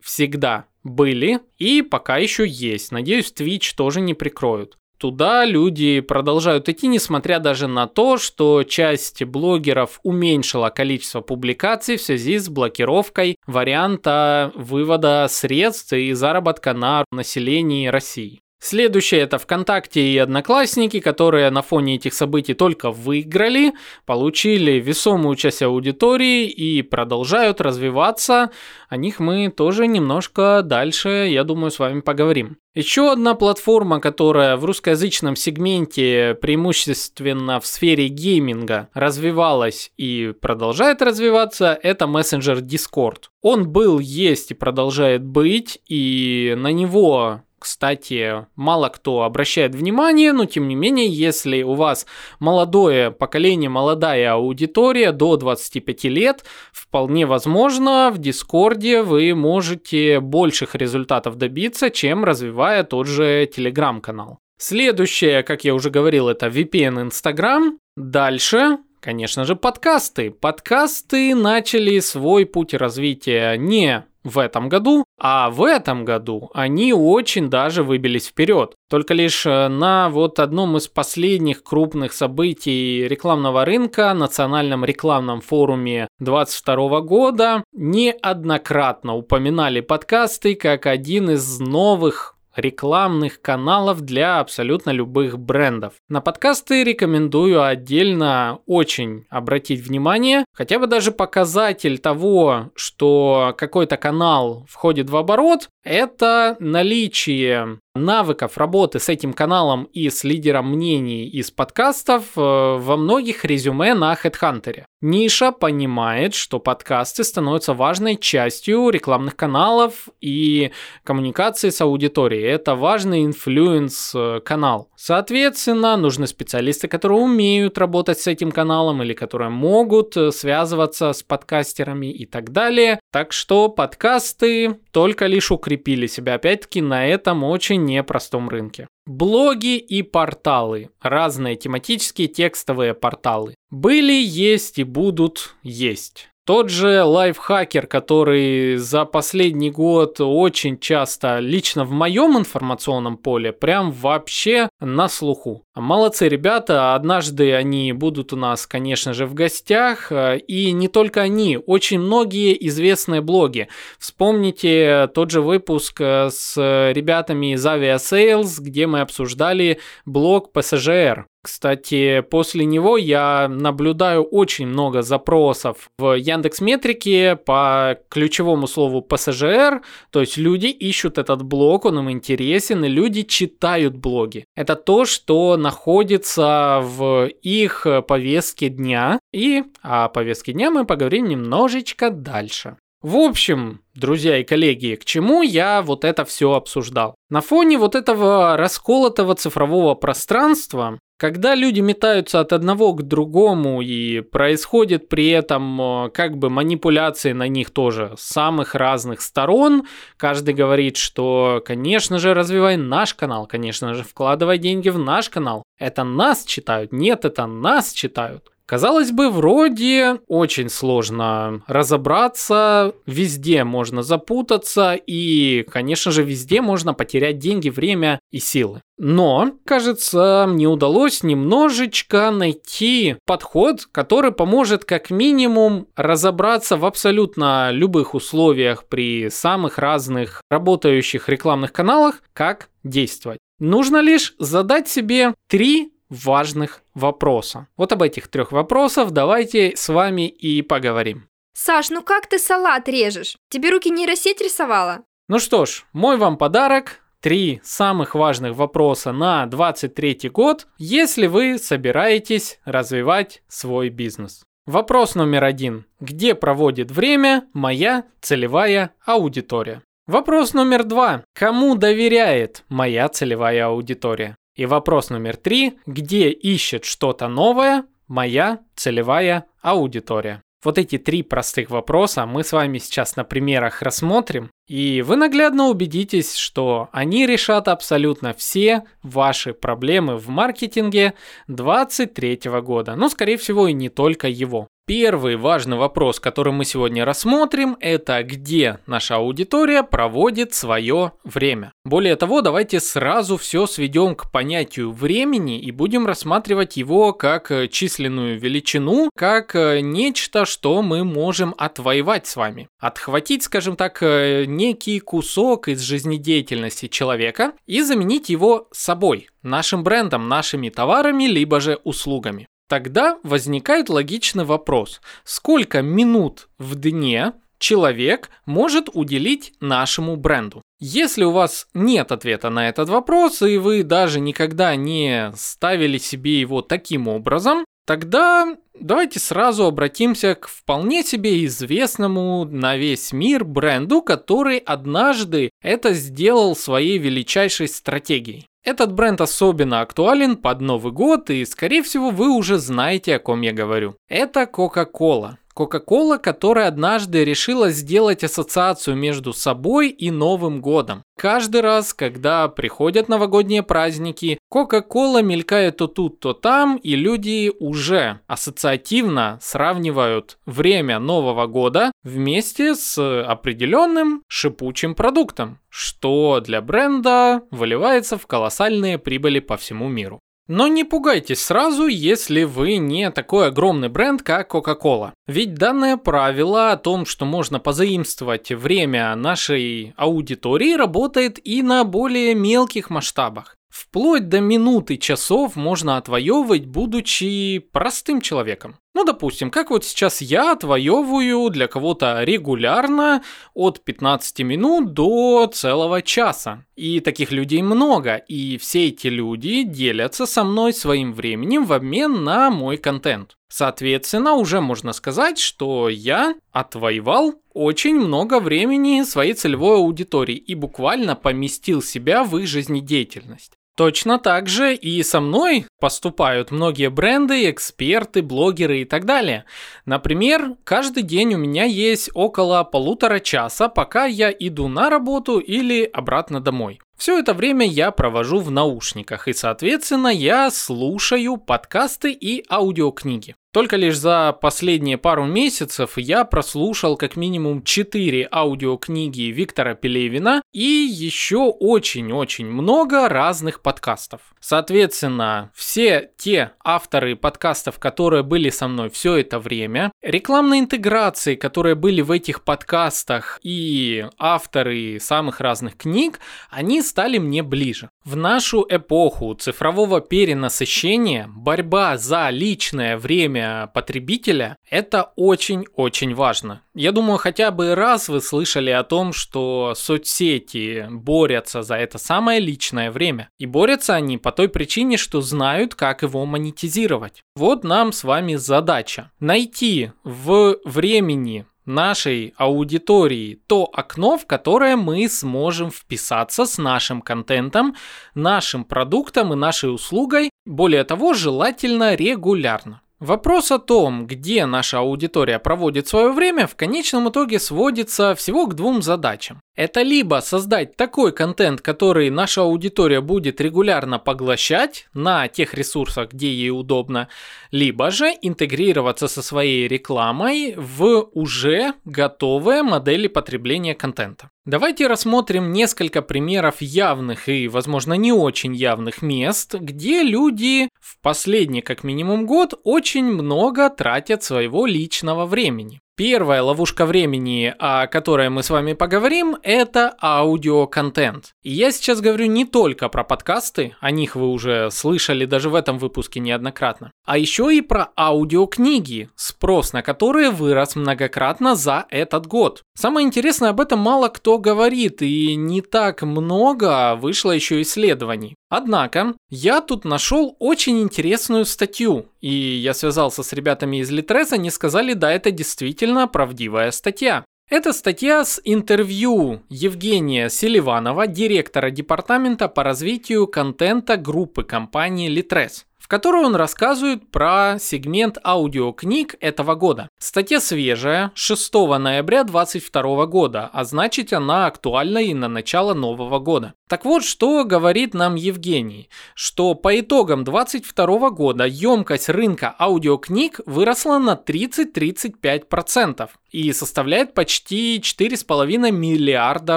[0.00, 2.90] всегда были и пока еще есть.
[2.90, 4.76] Надеюсь, Twitch тоже не прикроют.
[4.98, 12.02] Туда люди продолжают идти, несмотря даже на то, что часть блогеров уменьшила количество публикаций в
[12.02, 18.40] связи с блокировкой варианта вывода средств и заработка на населении России.
[18.60, 23.72] Следующее это ВКонтакте и Одноклассники, которые на фоне этих событий только выиграли,
[24.04, 28.50] получили весомую часть аудитории и продолжают развиваться.
[28.88, 32.56] О них мы тоже немножко дальше, я думаю, с вами поговорим.
[32.74, 41.78] Еще одна платформа, которая в русскоязычном сегменте преимущественно в сфере гейминга развивалась и продолжает развиваться,
[41.80, 43.30] это мессенджер Discord.
[43.40, 50.44] Он был, есть и продолжает быть, и на него кстати, мало кто обращает внимание, но
[50.44, 52.06] тем не менее, если у вас
[52.38, 61.36] молодое поколение, молодая аудитория до 25 лет, вполне возможно, в Дискорде вы можете больших результатов
[61.36, 64.38] добиться, чем развивая тот же Телеграм-канал.
[64.58, 67.78] Следующее, как я уже говорил, это VPN Instagram.
[67.96, 70.32] Дальше Конечно же, подкасты.
[70.32, 77.48] Подкасты начали свой путь развития не в этом году, а в этом году они очень
[77.48, 78.74] даже выбились вперед.
[78.90, 86.08] Только лишь э, на вот одном из последних крупных событий рекламного рынка, национальном рекламном форуме
[86.20, 95.94] 2022 года, неоднократно упоминали подкасты как один из новых рекламных каналов для абсолютно любых брендов.
[96.08, 104.66] На подкасты рекомендую отдельно очень обратить внимание, хотя бы даже показатель того, что какой-то канал
[104.68, 111.50] входит в оборот, это наличие навыков работы с этим каналом и с лидером мнений из
[111.50, 114.84] подкастов э, во многих резюме на HeadHunter.
[115.00, 120.72] Ниша понимает, что подкасты становятся важной частью рекламных каналов и
[121.04, 122.44] коммуникации с аудиторией.
[122.44, 124.88] Это важный influence-канал.
[125.00, 131.22] Соответственно, нужны специалисты, которые умеют работать с этим каналом или которые могут э, связываться с
[131.22, 132.98] подкастерами и так далее.
[133.12, 138.88] Так что подкасты только лишь укрепили себя опять-таки на этом очень непростом рынке.
[139.06, 140.90] Блоги и порталы.
[141.00, 143.54] Разные тематические текстовые порталы.
[143.70, 146.28] Были, есть и будут есть.
[146.48, 153.92] Тот же лайфхакер, который за последний год очень часто лично в моем информационном поле прям
[153.92, 155.66] вообще на слуху.
[155.74, 161.58] Молодцы ребята, однажды они будут у нас, конечно же, в гостях, и не только они,
[161.58, 163.68] очень многие известные блоги.
[163.98, 171.26] Вспомните тот же выпуск с ребятами из Aviasales, где мы обсуждали блог ПСЖР.
[171.48, 179.80] Кстати, после него я наблюдаю очень много запросов в Яндекс Метрике по ключевому слову пассажир,
[180.10, 184.44] то есть люди ищут этот блог, он им интересен, и люди читают блоги.
[184.56, 192.10] Это то, что находится в их повестке дня, и о повестке дня мы поговорим немножечко
[192.10, 192.76] дальше.
[193.00, 197.14] В общем, друзья и коллеги, к чему я вот это все обсуждал?
[197.30, 204.20] На фоне вот этого расколотого цифрового пространства когда люди метаются от одного к другому и
[204.20, 209.84] происходит при этом э, как бы манипуляции на них тоже с самых разных сторон,
[210.16, 215.64] каждый говорит, что, конечно же, развивай наш канал, конечно же, вкладывай деньги в наш канал.
[215.76, 218.52] Это нас читают, нет, это нас читают.
[218.68, 227.38] Казалось бы, вроде очень сложно разобраться, везде можно запутаться и, конечно же, везде можно потерять
[227.38, 228.82] деньги, время и силы.
[228.98, 238.12] Но, кажется, мне удалось немножечко найти подход, который поможет как минимум разобраться в абсолютно любых
[238.12, 243.38] условиях при самых разных работающих рекламных каналах, как действовать.
[243.58, 247.68] Нужно лишь задать себе три важных вопроса.
[247.76, 251.28] Вот об этих трех вопросах давайте с вами и поговорим.
[251.54, 253.36] Саш, ну как ты салат режешь?
[253.48, 255.00] Тебе руки нейросеть рисовала?
[255.28, 257.00] Ну что ж, мой вам подарок.
[257.20, 264.44] Три самых важных вопроса на 23 год, если вы собираетесь развивать свой бизнес.
[264.66, 265.86] Вопрос номер один.
[265.98, 269.82] Где проводит время моя целевая аудитория?
[270.06, 271.24] Вопрос номер два.
[271.34, 274.36] Кому доверяет моя целевая аудитория?
[274.58, 275.78] И вопрос номер три.
[275.86, 280.42] Где ищет что-то новое моя целевая аудитория?
[280.64, 285.68] Вот эти три простых вопроса мы с вами сейчас на примерах рассмотрим, и вы наглядно
[285.68, 291.14] убедитесь, что они решат абсолютно все ваши проблемы в маркетинге
[291.48, 292.94] 2023 года.
[292.94, 294.68] Ну, скорее всего, и не только его.
[294.88, 301.72] Первый важный вопрос, который мы сегодня рассмотрим, это где наша аудитория проводит свое время.
[301.84, 307.68] Более того, давайте сразу все сведем к понятию времени и будем рассматривать его как э,
[307.68, 312.68] численную величину, как э, нечто, что мы можем отвоевать с вами.
[312.80, 320.28] Отхватить, скажем так, э, некий кусок из жизнедеятельности человека и заменить его собой, нашим брендом,
[320.28, 322.46] нашими товарами, либо же услугами.
[322.68, 330.60] Тогда возникает логичный вопрос, сколько минут в дне человек может уделить нашему бренду.
[330.80, 336.40] Если у вас нет ответа на этот вопрос, и вы даже никогда не ставили себе
[336.40, 344.02] его таким образом, тогда давайте сразу обратимся к вполне себе известному на весь мир бренду,
[344.02, 348.46] который однажды это сделал своей величайшей стратегией.
[348.62, 353.40] Этот бренд особенно актуален под Новый год, и, скорее всего, вы уже знаете, о ком
[353.40, 353.96] я говорю.
[354.06, 355.36] Это Coca-Cola.
[355.58, 361.02] Coca-Cola, которая однажды решила сделать ассоциацию между собой и Новым годом.
[361.18, 368.20] Каждый раз, когда приходят новогодние праздники, Coca-Cola мелькает то тут, то там, и люди уже
[368.28, 378.26] ассоциативно сравнивают время Нового года вместе с определенным шипучим продуктом, что для бренда выливается в
[378.28, 380.20] колоссальные прибыли по всему миру.
[380.48, 385.12] Но не пугайтесь сразу, если вы не такой огромный бренд, как Coca-Cola.
[385.26, 392.34] Ведь данное правило о том, что можно позаимствовать время нашей аудитории, работает и на более
[392.34, 393.56] мелких масштабах.
[393.68, 398.76] Вплоть до минуты часов можно отвоевывать, будучи простым человеком.
[398.98, 403.22] Ну, допустим, как вот сейчас я отвоевываю для кого-то регулярно
[403.54, 406.64] от 15 минут до целого часа.
[406.74, 412.24] И таких людей много, и все эти люди делятся со мной своим временем в обмен
[412.24, 413.36] на мой контент.
[413.46, 421.14] Соответственно, уже можно сказать, что я отвоевал очень много времени своей целевой аудитории и буквально
[421.14, 423.57] поместил себя в их жизнедеятельность.
[423.78, 429.44] Точно так же и со мной поступают многие бренды, эксперты, блогеры и так далее.
[429.86, 435.84] Например, каждый день у меня есть около полутора часа, пока я иду на работу или
[435.84, 436.80] обратно домой.
[436.96, 443.36] Все это время я провожу в наушниках и, соответственно, я слушаю подкасты и аудиокниги.
[443.52, 450.62] Только лишь за последние пару месяцев я прослушал как минимум 4 аудиокниги Виктора Пелевина и
[450.62, 454.20] еще очень-очень много разных подкастов.
[454.38, 461.74] Соответственно, все те авторы подкастов, которые были со мной все это время, рекламные интеграции, которые
[461.74, 466.20] были в этих подкастах и авторы самых разных книг,
[466.50, 467.88] они стали мне ближе.
[468.08, 476.62] В нашу эпоху цифрового перенасыщения борьба за личное время потребителя– это очень-очень важно.
[476.74, 482.40] Я думаю, хотя бы раз вы слышали о том, что соцсети борются за это самое
[482.40, 483.28] личное время.
[483.36, 487.22] И борются они по той причине, что знают, как его монетизировать.
[487.36, 489.10] Вот нам с вами задача.
[489.20, 497.76] Найти в времени нашей аудитории то окно, в которое мы сможем вписаться с нашим контентом,
[498.14, 502.80] нашим продуктом и нашей услугой, более того, желательно регулярно.
[503.00, 508.54] Вопрос о том, где наша аудитория проводит свое время, в конечном итоге сводится всего к
[508.54, 509.40] двум задачам.
[509.54, 516.32] Это либо создать такой контент, который наша аудитория будет регулярно поглощать на тех ресурсах, где
[516.32, 517.08] ей удобно,
[517.52, 524.30] либо же интегрироваться со своей рекламой в уже готовые модели потребления контента.
[524.48, 531.60] Давайте рассмотрим несколько примеров явных и, возможно, не очень явных мест, где люди в последний
[531.60, 535.82] как минимум год очень много тратят своего личного времени.
[535.98, 541.34] Первая ловушка времени, о которой мы с вами поговорим, это аудиоконтент.
[541.42, 545.56] И я сейчас говорю не только про подкасты, о них вы уже слышали даже в
[545.56, 552.28] этом выпуске неоднократно, а еще и про аудиокниги, спрос на которые вырос многократно за этот
[552.28, 552.62] год.
[552.76, 558.36] Самое интересное, об этом мало кто говорит, и не так много вышло еще исследований.
[558.48, 564.50] Однако, я тут нашел очень интересную статью, и я связался с ребятами из Литрес, они
[564.50, 567.24] сказали, да, это действительно правдивая статья.
[567.50, 575.90] Это статья с интервью Евгения Селиванова, директора департамента по развитию контента группы компании Litres в
[575.90, 579.88] которой он рассказывает про сегмент аудиокниг этого года.
[579.98, 586.52] Статья свежая, 6 ноября 2022 года, а значит она актуальна и на начало нового года.
[586.68, 593.96] Так вот, что говорит нам Евгений, что по итогам 2022 года емкость рынка аудиокниг выросла
[593.96, 599.56] на 30-35% и составляет почти 4,5 миллиарда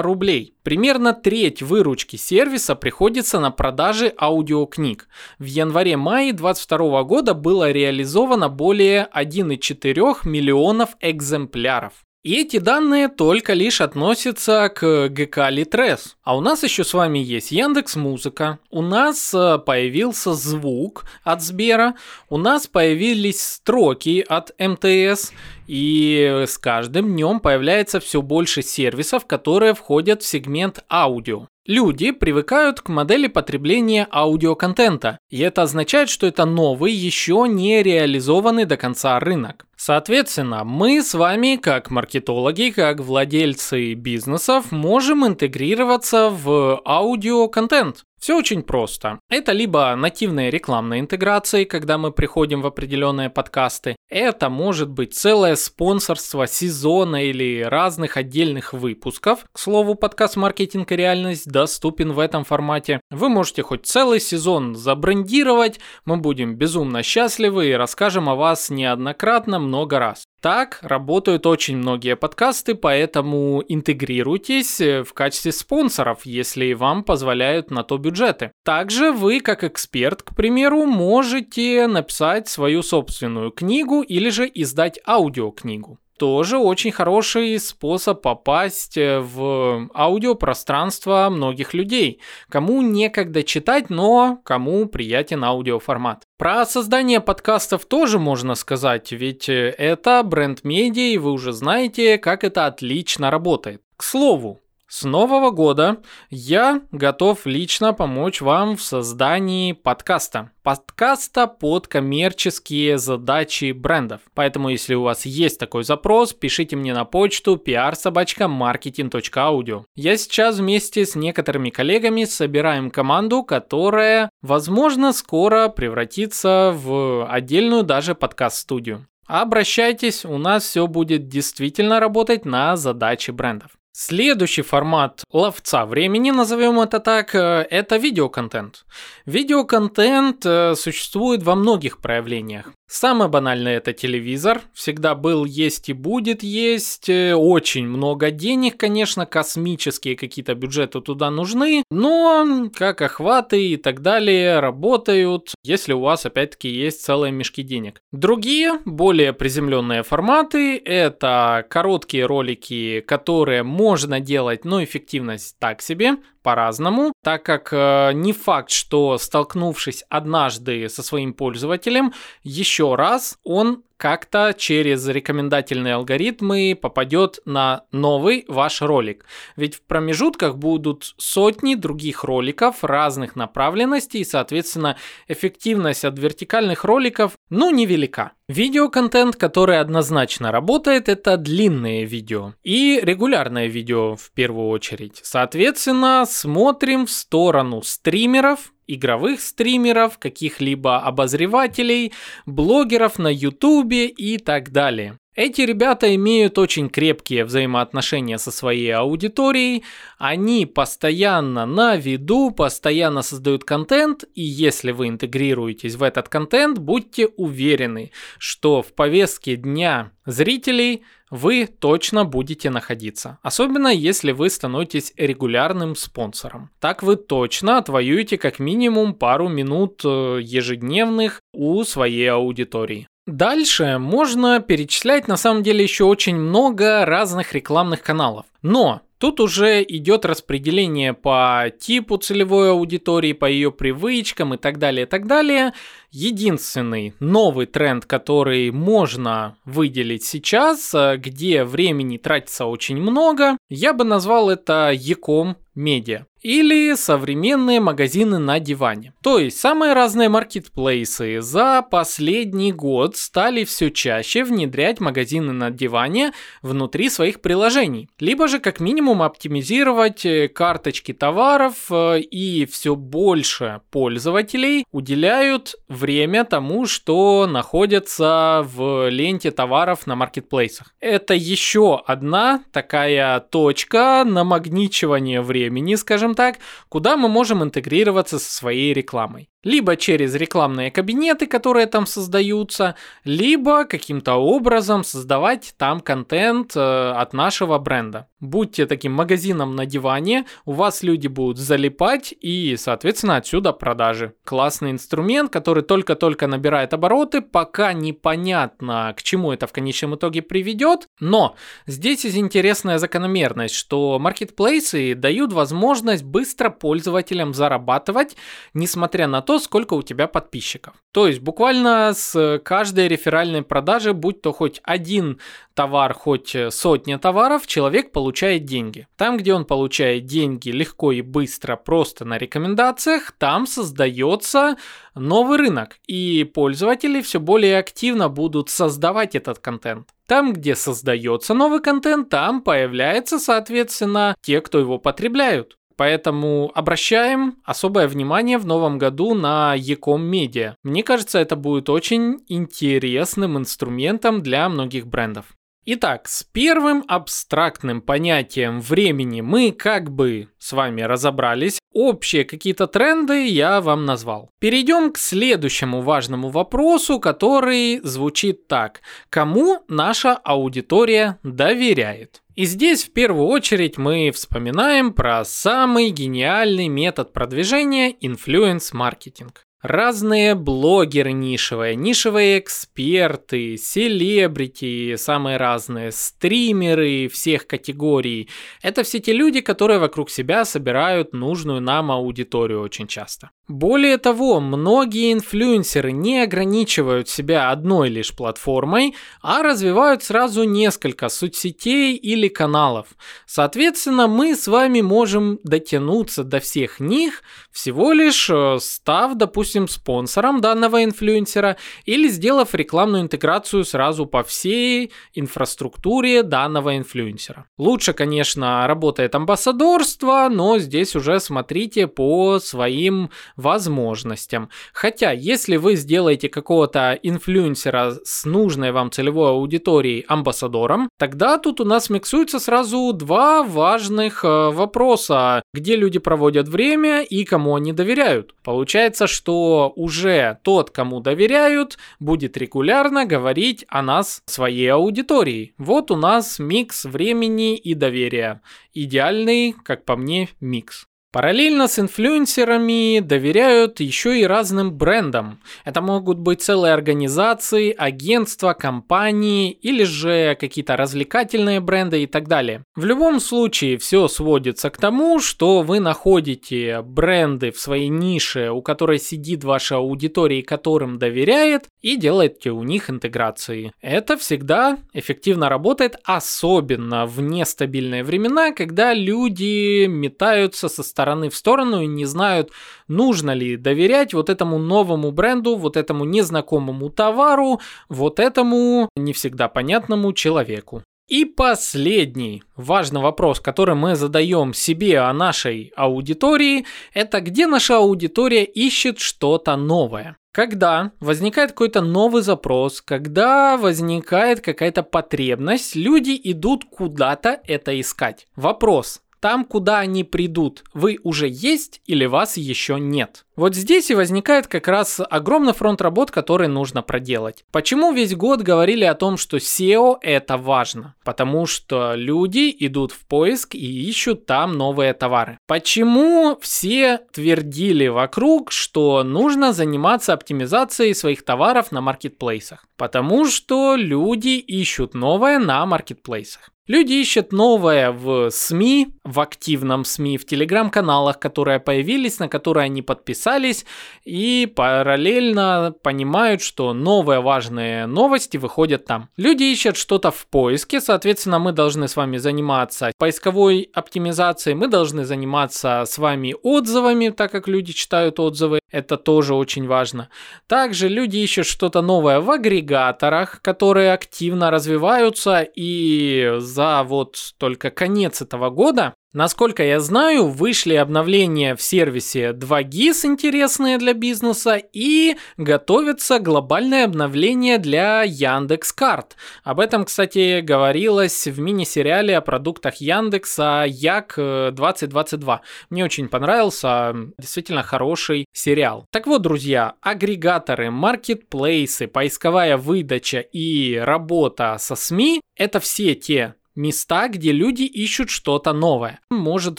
[0.00, 0.54] рублей.
[0.62, 5.08] Примерно треть выручки сервиса приходится на продажи аудиокниг.
[5.38, 12.04] В январе-мае 2022 года было реализовано более 1,4 миллионов экземпляров.
[12.22, 16.16] И эти данные только лишь относятся к ГК Литрес.
[16.22, 21.42] А у нас еще с вами есть Яндекс Музыка, у нас э, появился звук от
[21.42, 21.96] Сбера,
[22.28, 25.32] у нас появились строки от МТС,
[25.66, 31.48] и с каждым днем появляется все больше сервисов, которые входят в сегмент аудио.
[31.66, 38.64] Люди привыкают к модели потребления аудиоконтента, и это означает, что это новый, еще не реализованный
[38.64, 39.66] до конца рынок.
[39.84, 48.04] Соответственно, мы с вами, как маркетологи, как владельцы бизнесов, можем интегрироваться в аудиоконтент.
[48.22, 49.18] Все очень просто.
[49.28, 53.96] Это либо нативная рекламная интеграция, когда мы приходим в определенные подкасты.
[54.08, 59.44] Это может быть целое спонсорство сезона или разных отдельных выпусков.
[59.52, 63.00] К слову, подкаст «Маркетинг и реальность» доступен в этом формате.
[63.10, 69.58] Вы можете хоть целый сезон забрендировать, мы будем безумно счастливы и расскажем о вас неоднократно
[69.72, 70.26] много раз.
[70.42, 77.82] Так работают очень многие подкасты, поэтому интегрируйтесь э, в качестве спонсоров, если вам позволяют на
[77.82, 78.52] то бюджеты.
[78.66, 85.98] Также вы, как эксперт, к примеру, можете написать свою собственную книгу или же издать аудиокнигу
[86.22, 94.86] тоже очень хороший способ попасть э, в аудиопространство многих людей, кому некогда читать, но кому
[94.86, 96.22] приятен аудиоформат.
[96.38, 102.18] Про создание подкастов тоже можно сказать, ведь э, это бренд медиа, и вы уже знаете,
[102.18, 103.82] как это отлично работает.
[103.96, 104.60] К слову,
[104.92, 110.50] с Нового года я готов лично помочь вам в создании подкаста.
[110.62, 114.20] Подкаста под коммерческие задачи брендов.
[114.34, 119.84] Поэтому, если у вас есть такой запрос, пишите мне на почту pr-marketing.audio.
[119.96, 128.14] Я сейчас вместе с некоторыми коллегами собираем команду, которая, возможно, скоро превратится в отдельную даже
[128.14, 129.06] подкаст-студию.
[129.26, 133.70] Обращайтесь, у нас все будет действительно работать на задачи брендов.
[133.94, 138.86] Следующий формат ловца времени, назовем это так, э, это видеоконтент.
[139.26, 142.72] Видеоконтент э, существует во многих проявлениях.
[142.92, 144.60] Самое банальное это телевизор.
[144.74, 147.08] Всегда был, есть и будет есть.
[147.08, 151.84] Э, очень много денег, конечно, космические какие-то бюджеты туда нужны.
[151.90, 158.02] Но как охваты и так далее работают, если у вас опять-таки есть целые мешки денег.
[158.12, 167.12] Другие, более приземленные форматы, это короткие ролики, которые можно делать, но эффективность так себе по-разному,
[167.22, 172.12] так как э, не факт, что столкнувшись однажды со своим пользователем,
[172.42, 179.24] еще раз он как-то через рекомендательные алгоритмы попадет на новый ваш ролик.
[179.54, 184.96] Ведь в промежутках будут сотни других роликов разных направленностей, и, соответственно,
[185.28, 188.32] эффективность от вертикальных роликов, ну, невелика.
[188.48, 195.20] Видеоконтент, который однозначно работает, это длинные видео и регулярное видео в первую очередь.
[195.22, 202.12] Соответственно, смотрим в сторону стримеров, игровых стримеров, каких-либо обозревателей,
[202.46, 205.18] блогеров на ютубе и так далее.
[205.34, 209.82] Эти ребята имеют очень крепкие взаимоотношения со своей аудиторией,
[210.18, 217.28] они постоянно на виду, постоянно создают контент, и если вы интегрируетесь в этот контент, будьте
[217.28, 223.38] уверены, что в повестке дня зрителей вы точно будете находиться.
[223.40, 226.68] Особенно если вы становитесь регулярным спонсором.
[226.78, 233.08] Так вы точно отвоюете как минимум пару минут э, ежедневных у своей аудитории.
[233.26, 238.46] Дальше можно перечислять на самом деле еще очень много разных рекламных каналов.
[238.62, 245.06] Но Тут уже идет распределение по типу целевой аудитории, по ее привычкам и так далее,
[245.06, 245.74] и так далее.
[246.12, 254.04] Единственный новый тренд, который можно выделить сейчас, э, где времени тратится очень много, я бы
[254.04, 259.14] назвал это Яком медиа или современные магазины на диване.
[259.22, 266.32] То есть самые разные маркетплейсы за последний год стали все чаще внедрять магазины на диване
[266.60, 273.80] внутри своих приложений, либо же как минимум оптимизировать э, карточки товаров э, и все больше
[273.90, 280.94] пользователей уделяют время тому, что находится в ленте товаров на маркетплейсах.
[281.00, 286.56] Это еще одна такая точка намагничивания времени, скажем так,
[286.88, 289.51] куда мы можем интегрироваться со своей рекламой.
[289.64, 296.80] Либо через рекламные кабинеты, которые там создаются, либо каким-то образом создавать там контент э,
[297.12, 298.28] от нашего бренда.
[298.42, 304.34] Будьте таким магазином на диване, у вас люди будут залипать и, соответственно, отсюда продажи.
[304.44, 311.06] Классный инструмент, который только-только набирает обороты, пока непонятно, к чему это в конечном итоге приведет,
[311.20, 311.54] но
[311.86, 318.36] здесь есть интересная закономерность, что маркетплейсы дают возможность быстро пользователям зарабатывать,
[318.74, 320.94] несмотря на то, сколько у тебя подписчиков.
[321.12, 325.38] То есть буквально с каждой реферальной продажи, будь то хоть один
[325.74, 329.06] товар, хоть сотня товаров, человек получает деньги.
[329.16, 334.76] Там, где он получает деньги легко и быстро, просто на рекомендациях, там создается
[335.14, 340.08] новый рынок, и пользователи все более активно будут создавать этот контент.
[340.26, 345.76] Там, где создается новый контент, там появляется, соответственно, те, кто его потребляют.
[345.96, 350.74] Поэтому обращаем особое внимание в новом году на Ecom Media.
[350.82, 355.46] Мне кажется, это будет очень интересным инструментом для многих брендов.
[355.84, 361.80] Итак, с первым абстрактным понятием времени мы как бы с вами разобрались.
[361.92, 364.50] Общие какие-то тренды я вам назвал.
[364.60, 369.00] Перейдем к следующему важному вопросу, который звучит так.
[369.28, 372.42] Кому наша аудитория доверяет?
[372.54, 379.64] И здесь в первую очередь мы вспоминаем про самый гениальный метод продвижения– инфлюенс-маркетинг.
[379.82, 388.48] Разные блогеры нишевые, нишевые эксперты, селебрити, самые разные, стримеры всех категорий.
[388.80, 393.50] Это все те люди, которые вокруг себя собирают нужную нам аудиторию очень часто.
[393.68, 402.16] Более того, многие инфлюенсеры не ограничивают себя одной лишь платформой, а развивают сразу несколько соцсетей
[402.16, 403.06] или каналов.
[403.46, 410.60] Соответственно, мы с вами можем дотянуться до всех них, всего лишь э, став, допустим, спонсором
[410.60, 417.66] данного инфлюенсера или сделав рекламную интеграцию сразу по всей инфраструктуре данного инфлюенсера.
[417.78, 424.68] Лучше, конечно, работает амбассадорство, но здесь уже смотрите по своим возможностям.
[424.92, 431.84] Хотя, если вы сделаете какого-то инфлюенсера с нужной вам целевой аудиторией амбассадором, тогда тут у
[431.84, 438.54] нас миксуются сразу два важных э, вопроса, где люди проводят время и кому они доверяют.
[438.62, 445.74] Получается, что уже тот, кому доверяют, будет регулярно говорить о нас своей аудитории.
[445.78, 448.60] Вот у нас микс времени и доверия.
[448.94, 451.06] Идеальный, как по мне, микс.
[451.32, 455.60] Параллельно с инфлюенсерами доверяют еще и разным брендам.
[455.86, 462.84] Это могут быть целые организации, агентства, компании или же какие-то развлекательные бренды и так далее.
[462.94, 468.82] В любом случае все сводится к тому, что вы находите бренды в своей нише, у
[468.82, 473.92] которой сидит ваша аудитория и которым доверяет, и делаете у них интеграции.
[474.02, 481.56] Это всегда эффективно работает, особенно в нестабильные времена, когда люди метаются со стороны стороны в
[481.56, 482.72] сторону и не знают,
[483.06, 489.68] нужно ли доверять вот этому новому бренду, вот этому незнакомому товару, вот этому не всегда
[489.68, 491.04] понятному человеку.
[491.28, 498.64] И последний важный вопрос, который мы задаем себе о нашей аудитории, это где наша аудитория
[498.64, 500.36] ищет что-то новое.
[500.52, 508.46] Когда возникает какой-то новый запрос, когда возникает какая-то потребность, люди идут куда-то это искать.
[508.56, 513.44] Вопрос, там, куда они придут, вы уже есть или вас еще нет.
[513.56, 517.64] Вот здесь и возникает как раз огромный фронт работ, который нужно проделать.
[517.70, 521.16] Почему весь год говорили о том, что SEO это важно?
[521.24, 525.58] Потому что люди идут в поиск и ищут там новые товары.
[525.66, 532.86] Почему все твердили вокруг, что нужно заниматься оптимизацией своих товаров на маркетплейсах?
[532.96, 536.71] Потому что люди ищут новое на маркетплейсах.
[536.88, 543.02] Люди ищут новое в СМИ, в активном СМИ, в телеграм-каналах, которые появились, на которые они
[543.02, 543.86] подписались,
[544.24, 549.28] и параллельно понимают, что новые важные новости выходят там.
[549.36, 555.24] Люди ищут что-то в поиске, соответственно, мы должны с вами заниматься поисковой оптимизацией, мы должны
[555.24, 560.28] заниматься с вами отзывами, так как люди читают отзывы, это тоже очень важно.
[560.68, 568.42] Также люди ищут что-то новое в агрегаторах, которые активно развиваются и за вот только конец
[568.42, 576.38] этого года Насколько я знаю, вышли обновления в сервисе 2GIS интересные для бизнеса и готовится
[576.38, 579.36] глобальное обновление для Яндекс.Карт.
[579.64, 585.62] Об этом, кстати, говорилось в мини-сериале о продуктах Яндекса Як 2022.
[585.88, 589.06] Мне очень понравился, действительно хороший сериал.
[589.10, 597.28] Так вот, друзья, агрегаторы, маркетплейсы, поисковая выдача и работа со СМИ– это все те места,
[597.28, 599.20] где люди ищут что-то новое.
[599.30, 599.78] Может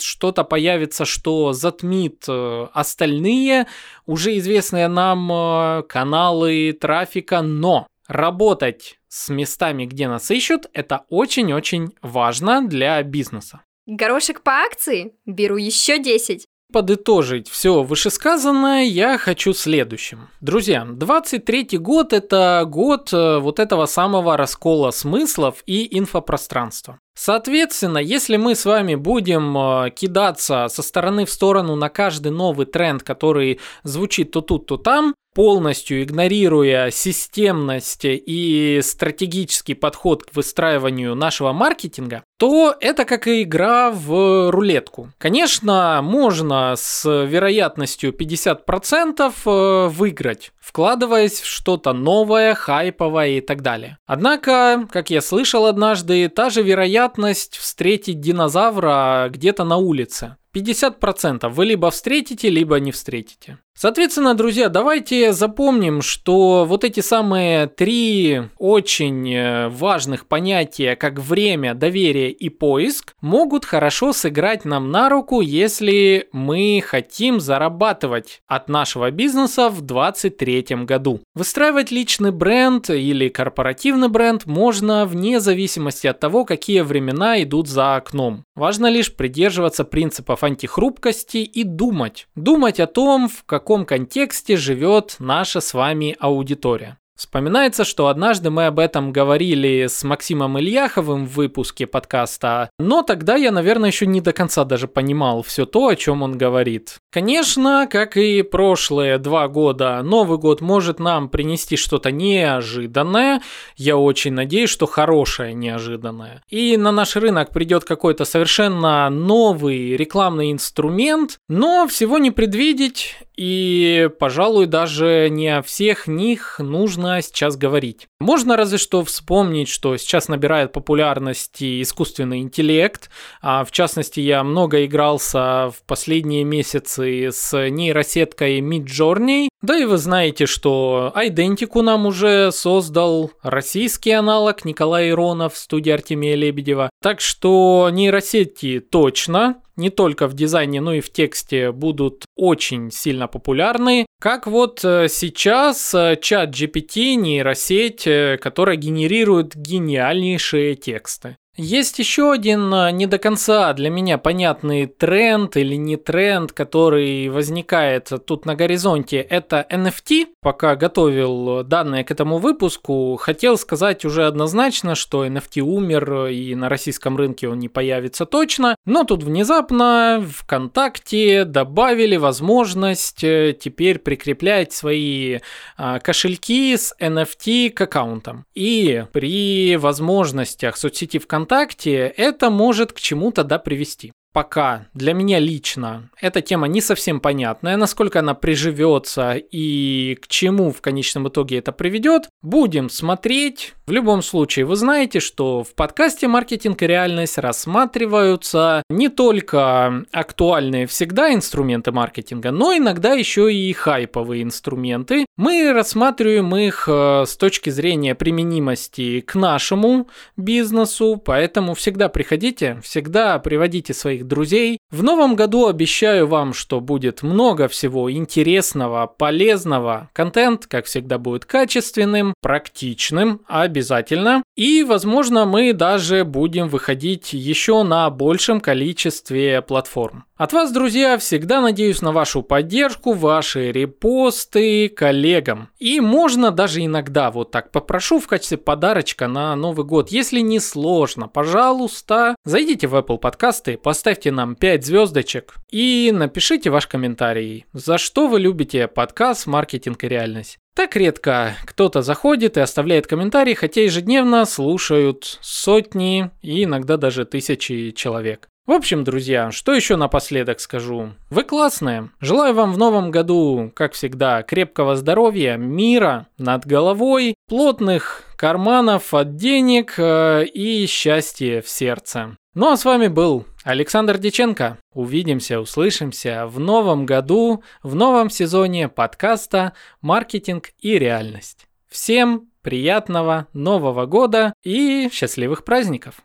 [0.00, 3.66] что-то появится, что затмит э, остальные
[4.06, 11.94] уже известные нам э, каналы трафика, но работать с местами, где нас ищут, это очень-очень
[12.02, 13.62] важно для бизнеса.
[13.86, 15.14] Горошек по акции?
[15.26, 20.28] Беру еще 10 подытожить все вышесказанное, я хочу следующим.
[20.40, 26.98] Друзья, 23 год– это год э, вот этого самого раскола смыслов и инфопространства.
[27.16, 32.66] Соответственно, если мы с вами будем э, кидаться со стороны в сторону на каждый новый
[32.66, 41.14] тренд, который звучит то тут, то там, полностью игнорируя системность и стратегический подход к выстраиванию
[41.14, 45.10] нашего маркетинга, то это как и игра в рулетку.
[45.18, 53.98] Конечно, можно с вероятностью 50% э, выиграть, вкладываясь в что-то новое, хайповое и так далее.
[54.06, 60.36] Однако, как я слышал однажды, та же вероятность встретить динозавра где-то на улице.
[60.54, 63.58] 50% вы либо встретите, либо не встретите.
[63.76, 71.74] Соответственно, друзья, давайте запомним, что вот эти самые три очень э, важных понятия, как время,
[71.74, 79.10] доверие и поиск, могут хорошо сыграть нам на руку, если мы хотим зарабатывать от нашего
[79.10, 81.20] бизнеса в 2023 году.
[81.34, 87.96] Выстраивать личный бренд или корпоративный бренд можно вне зависимости от того, какие времена идут за
[87.96, 88.44] окном.
[88.54, 92.28] Важно лишь придерживаться принципов антихрупкости и думать.
[92.34, 96.98] Думать о том, в каком контексте живет наша с вами аудитория.
[97.16, 103.36] Вспоминается, что однажды мы об этом говорили с Максимом Ильяховым в выпуске подкаста, но тогда
[103.36, 106.96] я, наверное, еще не до конца даже понимал все то, о чем он говорит.
[107.12, 113.40] Конечно, как и прошлые два года, Новый год может нам принести что-то неожиданное.
[113.76, 116.42] Я очень надеюсь, что хорошее неожиданное.
[116.48, 124.08] И на наш рынок придет какой-то совершенно новый рекламный инструмент, но всего не предвидеть и,
[124.20, 128.08] пожалуй, даже не о всех них нужно сейчас говорить.
[128.20, 133.10] Можно разве что вспомнить, что сейчас набирает популярности искусственный интеллект.
[133.40, 139.48] А в частности, я много игрался в последние месяцы с нейросеткой Midjourney.
[139.64, 145.90] Да и вы знаете, что Айдентику нам уже создал российский аналог Николай Иронов в студии
[145.90, 146.90] Артемия Лебедева.
[147.00, 153.26] Так что нейросети точно не только в дизайне, но и в тексте будут очень сильно
[153.26, 154.04] популярны.
[154.20, 161.38] Как вот э, сейчас э, чат GPT, нейросеть, э, которая генерирует гениальнейшие тексты.
[161.56, 167.28] Есть еще один а, не до конца для меня понятный тренд или не тренд, который
[167.28, 169.18] возникает тут на горизонте.
[169.18, 170.26] Это NFT.
[170.40, 176.68] Пока готовил данные к этому выпуску, хотел сказать уже однозначно, что NFT умер и на
[176.68, 178.74] российском рынке он не появится точно.
[178.84, 185.38] Но тут внезапно ВКонтакте добавили возможность э, теперь прикреплять свои
[185.76, 188.44] а, кошельки с NFT к аккаунтам.
[188.56, 195.38] И при возможностях соцсети ВКонтакте ВКонтакте, это может к чему-то да привести пока для меня
[195.38, 201.58] лично эта тема не совсем понятная, насколько она приживется и к чему в конечном итоге
[201.58, 202.28] это приведет.
[202.42, 203.74] Будем смотреть.
[203.86, 210.86] В любом случае, вы знаете, что в подкасте «Маркетинг и реальность» рассматриваются не только актуальные
[210.86, 215.26] всегда инструменты маркетинга, но иногда еще и хайповые инструменты.
[215.36, 220.08] Мы рассматриваем их э, с точки зрения применимости к нашему
[220.38, 224.78] бизнесу, поэтому всегда приходите, всегда приводите своих друзей.
[224.90, 230.08] В новом году обещаю вам, что будет много всего интересного, полезного.
[230.14, 233.42] Контент, как всегда, будет качественным, практичным,
[233.74, 234.44] обязательно.
[234.56, 240.24] И, возможно, мы даже будем выходить еще на большем количестве платформ.
[240.36, 245.68] От вас, друзья, всегда надеюсь на вашу поддержку, ваши репосты коллегам.
[245.78, 250.08] И можно даже иногда вот так попрошу в качестве подарочка на Новый год.
[250.08, 256.88] Если не сложно, пожалуйста, зайдите в Apple подкасты, поставьте нам 5 звездочек и напишите ваш
[256.88, 257.66] комментарий.
[257.72, 260.58] За что вы любите подкаст «Маркетинг и реальность»?
[260.74, 267.92] Так редко кто-то заходит и оставляет комментарий, хотя ежедневно слушают сотни и иногда даже тысячи
[267.92, 268.48] человек.
[268.66, 271.10] В общем, друзья, что еще напоследок скажу?
[271.28, 272.08] Вы классные.
[272.20, 279.36] Желаю вам в новом году, как всегда, крепкого здоровья, мира над головой, плотных карманов от
[279.36, 282.38] денег э, и счастья в сердце.
[282.54, 284.78] Ну а с вами был Александр Деченко.
[284.94, 291.66] Увидимся, услышимся в новом году, в новом сезоне подкаста «Маркетинг и реальность».
[291.90, 296.22] Всем приятного Нового года и счастливых праздников!